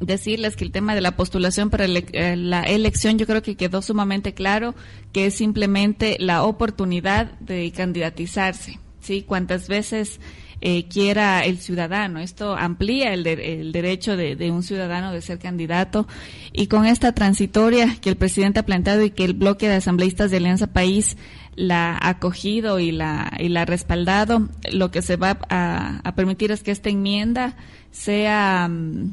[0.00, 3.82] decirles que el tema de la postulación para eh, la elección yo creo que quedó
[3.82, 4.74] sumamente claro
[5.12, 9.22] que es simplemente la oportunidad de candidatizarse, ¿sí?
[9.22, 10.20] Cuantas veces
[10.66, 12.20] eh, quiera el ciudadano.
[12.20, 16.08] Esto amplía el, de, el derecho de, un ciudadano de ser candidato
[16.54, 20.30] y con esta transitoria que el presidente ha planteado y que el bloque de asambleístas
[20.30, 21.18] de Alianza País
[21.54, 26.50] la ha acogido y la, y la ha respaldado, lo que se va a, permitir
[26.50, 27.58] es que esta enmienda
[27.90, 29.12] sea um,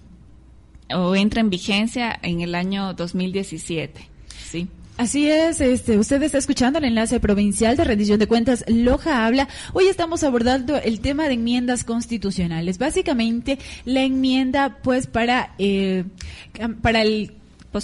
[0.96, 4.08] o entre en vigencia en el año 2017.
[4.50, 4.70] Sí.
[5.02, 9.48] Así es, este, usted está escuchando el enlace provincial de rendición de cuentas Loja Habla.
[9.74, 12.78] Hoy estamos abordando el tema de enmiendas constitucionales.
[12.78, 16.04] Básicamente, la enmienda, pues, para, eh,
[16.84, 17.41] para el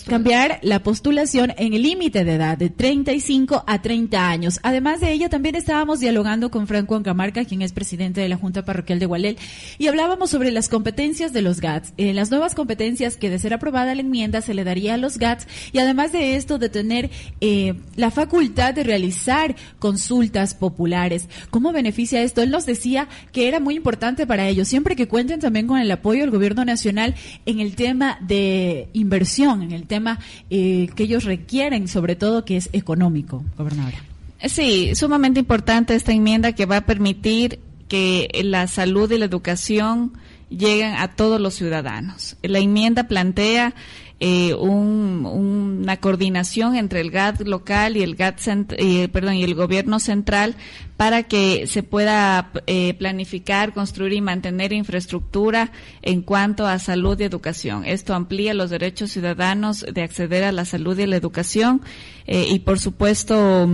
[0.07, 4.59] cambiar la postulación en el límite de edad de 35 a 30 años.
[4.63, 8.65] Además de ello, también estábamos dialogando con Franco Ancamarca, quien es presidente de la Junta
[8.65, 9.37] Parroquial de Gualel,
[9.77, 13.53] y hablábamos sobre las competencias de los GATS, eh, las nuevas competencias que de ser
[13.53, 17.09] aprobada la enmienda se le daría a los GATS, y además de esto, de tener
[17.39, 21.29] eh, la facultad de realizar consultas populares.
[21.49, 22.41] ¿Cómo beneficia esto?
[22.41, 25.89] Él nos decía que era muy importante para ellos, siempre que cuenten también con el
[25.91, 27.15] apoyo del gobierno nacional
[27.45, 30.19] en el tema de inversión, tema
[30.49, 33.97] eh, que ellos requieren, sobre todo que es económico, gobernadora.
[34.45, 40.13] Sí, sumamente importante esta enmienda que va a permitir que la salud y la educación
[40.49, 42.37] lleguen a todos los ciudadanos.
[42.41, 43.73] La enmienda plantea
[44.19, 48.39] eh, un, una coordinación entre el GAT local y el GAT
[48.71, 50.55] eh, perdón y el gobierno central
[50.97, 57.23] para que se pueda eh, planificar, construir y mantener infraestructura en cuanto a salud y
[57.23, 57.85] educación.
[57.85, 61.81] Esto amplía los derechos ciudadanos de acceder a la salud y la educación
[62.25, 63.69] eh, y por supuesto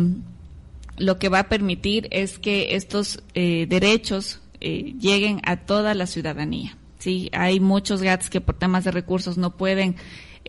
[0.98, 6.78] lo que va a permitir es que estos eh, derechos lleguen a toda la ciudadanía.
[6.98, 9.98] Sí, hay muchos GATS que por temas de recursos no pueden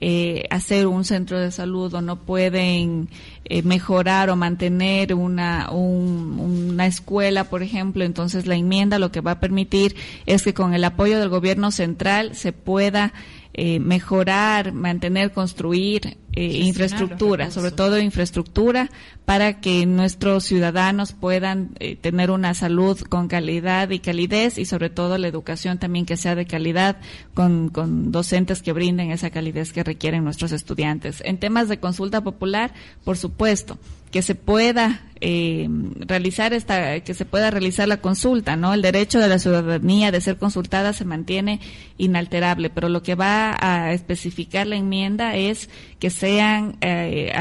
[0.01, 3.09] eh, hacer un centro de salud o no pueden
[3.45, 8.05] eh, mejorar o mantener una, un, una escuela, por ejemplo.
[8.05, 9.95] Entonces la enmienda lo que va a permitir
[10.27, 13.13] es que con el apoyo del gobierno central se pueda
[13.57, 18.91] eh, mejorar, mantener, construir eh, infraestructura, sobre todo infraestructura,
[19.25, 24.91] para que nuestros ciudadanos puedan eh, tener una salud con calidad y calidez y sobre
[24.91, 26.97] todo la educación también que sea de calidad
[27.33, 31.23] con, con docentes que brinden esa calidez que requieren nuestros estudiantes.
[31.25, 32.75] En temas de consulta popular,
[33.05, 33.79] por supuesto,
[34.11, 35.67] que se pueda eh,
[36.01, 38.75] realizar esta, que se pueda realizar la consulta, ¿no?
[38.75, 41.61] El derecho de la ciudadanía de ser consultada se mantiene
[41.97, 47.33] inalterable, pero lo que va a especificar la enmienda es que sean, eh,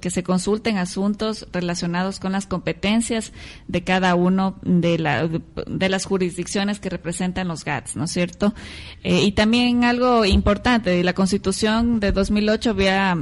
[0.00, 3.32] que se consulten asuntos relacionados con las competencias
[3.68, 8.52] de cada uno de, la, de, las jurisdicciones que representan los GATS, ¿no es cierto?
[9.04, 13.16] Eh, y también algo importante, la Constitución de 2008 había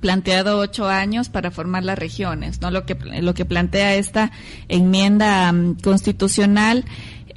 [0.00, 2.70] planteado ocho años para formar las regiones, ¿no?
[2.70, 4.32] Lo que, lo que plantea esta
[4.68, 6.84] enmienda mm, constitucional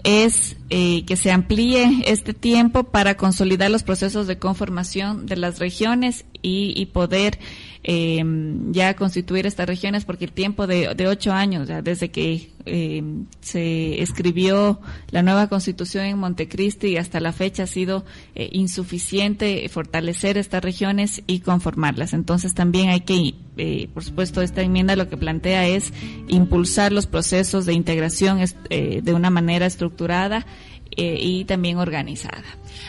[0.04, 5.60] es eh, que se amplíe este tiempo para consolidar los procesos de conformación de las
[5.60, 7.40] regiones y, y poder
[7.90, 8.22] eh,
[8.72, 13.02] ya constituir estas regiones porque el tiempo de, ocho años, desde que eh,
[13.40, 18.04] se escribió la nueva constitución en Montecristi hasta la fecha ha sido
[18.36, 22.14] eh, insuficiente fortalecer estas regiones y conformarlas.
[22.14, 25.94] Entonces también hay que, eh, por supuesto, esta enmienda lo que plantea es
[26.28, 28.40] impulsar los procesos de integración
[28.70, 30.46] de una manera estructurada
[30.98, 32.44] eh, y también organizada.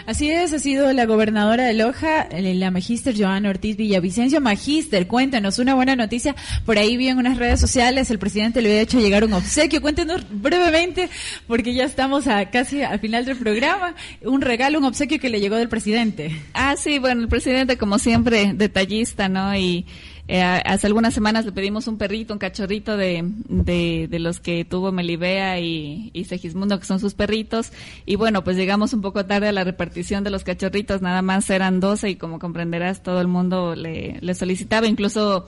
[0.06, 4.40] Así es, ha sido la gobernadora de Loja, eh, la magíster Joana Ortiz Villavicencio.
[4.40, 6.34] Magíster, cuéntanos una buena noticia.
[6.64, 9.82] Por ahí vi en unas redes sociales, el presidente le había hecho llegar un obsequio.
[9.82, 11.11] Cuéntenos brevemente,
[11.46, 13.94] porque ya estamos a, casi al final del programa.
[14.22, 16.40] Un regalo, un obsequio que le llegó del presidente.
[16.54, 19.54] Ah, sí, bueno, el presidente como siempre detallista, ¿no?
[19.54, 19.84] Y
[20.29, 24.66] eh, hace algunas semanas le pedimos un perrito, un cachorrito de, de, de los que
[24.66, 27.72] tuvo Melibea y, y, Segismundo, que son sus perritos.
[28.05, 31.49] Y bueno, pues llegamos un poco tarde a la repartición de los cachorritos, nada más
[31.49, 34.87] eran 12 y como comprenderás, todo el mundo le, le solicitaba.
[34.87, 35.47] Incluso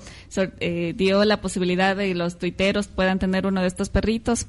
[0.60, 4.46] eh, dio la posibilidad de que los tuiteros puedan tener uno de estos perritos.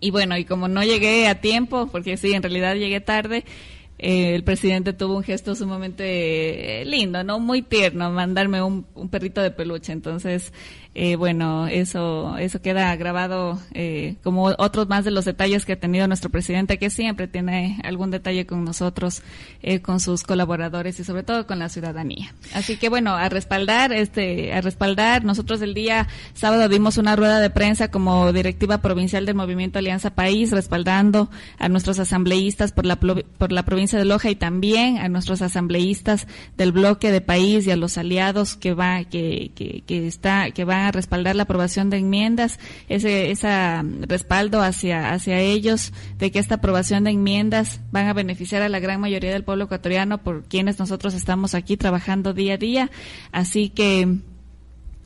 [0.00, 3.44] Y bueno, y como no llegué a tiempo, porque sí, en realidad llegué tarde,
[3.98, 7.38] eh, el presidente tuvo un gesto sumamente lindo, ¿no?
[7.40, 9.92] Muy tierno, mandarme un, un perrito de peluche.
[9.92, 10.52] Entonces,
[10.98, 15.78] eh, bueno, eso, eso queda grabado eh, como otros más de los detalles que ha
[15.78, 19.22] tenido nuestro presidente, que siempre tiene algún detalle con nosotros,
[19.62, 22.34] eh, con sus colaboradores y sobre todo con la ciudadanía.
[22.54, 27.40] Así que bueno, a respaldar, este, a respaldar, nosotros el día sábado dimos una rueda
[27.40, 32.96] de prensa como directiva provincial del Movimiento Alianza País, respaldando a nuestros asambleístas por la,
[32.96, 36.26] por la provincia de Loja y también a nuestros asambleístas
[36.56, 40.64] del bloque de país y a los aliados que va que, que, que está que
[40.64, 42.58] van a respaldar la aprobación de enmiendas
[42.88, 48.62] ese esa respaldo hacia hacia ellos de que esta aprobación de enmiendas van a beneficiar
[48.62, 52.58] a la gran mayoría del pueblo ecuatoriano por quienes nosotros estamos aquí trabajando día a
[52.58, 52.90] día
[53.32, 54.18] así que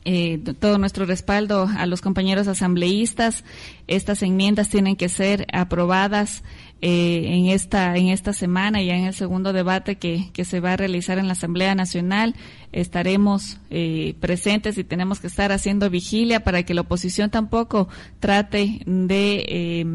[0.03, 3.43] eh, todo nuestro respaldo a los compañeros asambleístas.
[3.85, 6.43] Estas enmiendas tienen que ser aprobadas
[6.81, 10.73] eh, en esta en esta semana ya en el segundo debate que, que se va
[10.73, 12.35] a realizar en la Asamblea Nacional
[12.71, 17.87] estaremos eh, presentes y tenemos que estar haciendo vigilia para que la oposición tampoco
[18.19, 19.85] trate de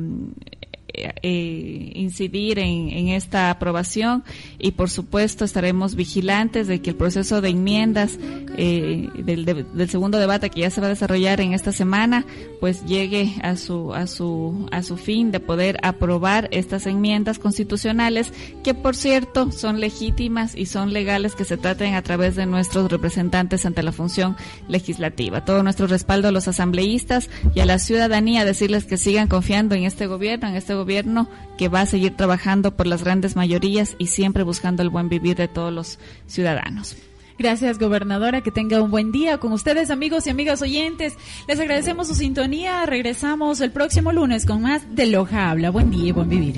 [0.93, 4.25] eh, eh, incidir en, en, esta aprobación
[4.59, 8.19] y por supuesto estaremos vigilantes de que el proceso de enmiendas
[8.57, 12.25] eh, del, de, del, segundo debate que ya se va a desarrollar en esta semana
[12.61, 18.33] pues llegue a su a su a su fin de poder aprobar estas enmiendas constitucionales
[18.65, 22.91] que por cierto son legítimas y son legales que se traten a través de nuestros
[22.91, 24.37] representantes ante la función
[24.69, 25.45] legislativa.
[25.45, 29.85] Todo nuestro respaldo a los asambleístas y a la ciudadanía decirles que sigan confiando en
[29.85, 31.27] este gobierno en este gobierno gobierno
[31.59, 35.37] que va a seguir trabajando por las grandes mayorías y siempre buscando el buen vivir
[35.37, 36.97] de todos los ciudadanos.
[37.39, 38.41] Gracias, gobernadora.
[38.41, 41.15] Que tenga un buen día con ustedes, amigos y amigas oyentes.
[41.49, 42.87] Les agradecemos su sintonía.
[42.87, 45.71] Regresamos el próximo lunes con más de Loja Habla.
[45.71, 46.55] Buen día y buen vivir.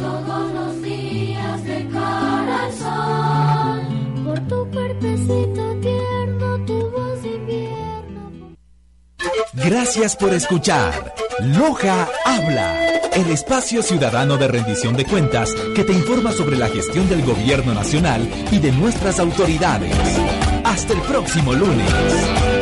[0.00, 4.24] todos los días de cara al sol.
[4.24, 5.74] Por tu cuerpecito
[9.52, 11.14] Gracias por escuchar.
[11.40, 17.08] Loja Habla, el espacio ciudadano de rendición de cuentas que te informa sobre la gestión
[17.08, 19.94] del gobierno nacional y de nuestras autoridades.
[20.64, 22.53] Hasta el próximo lunes.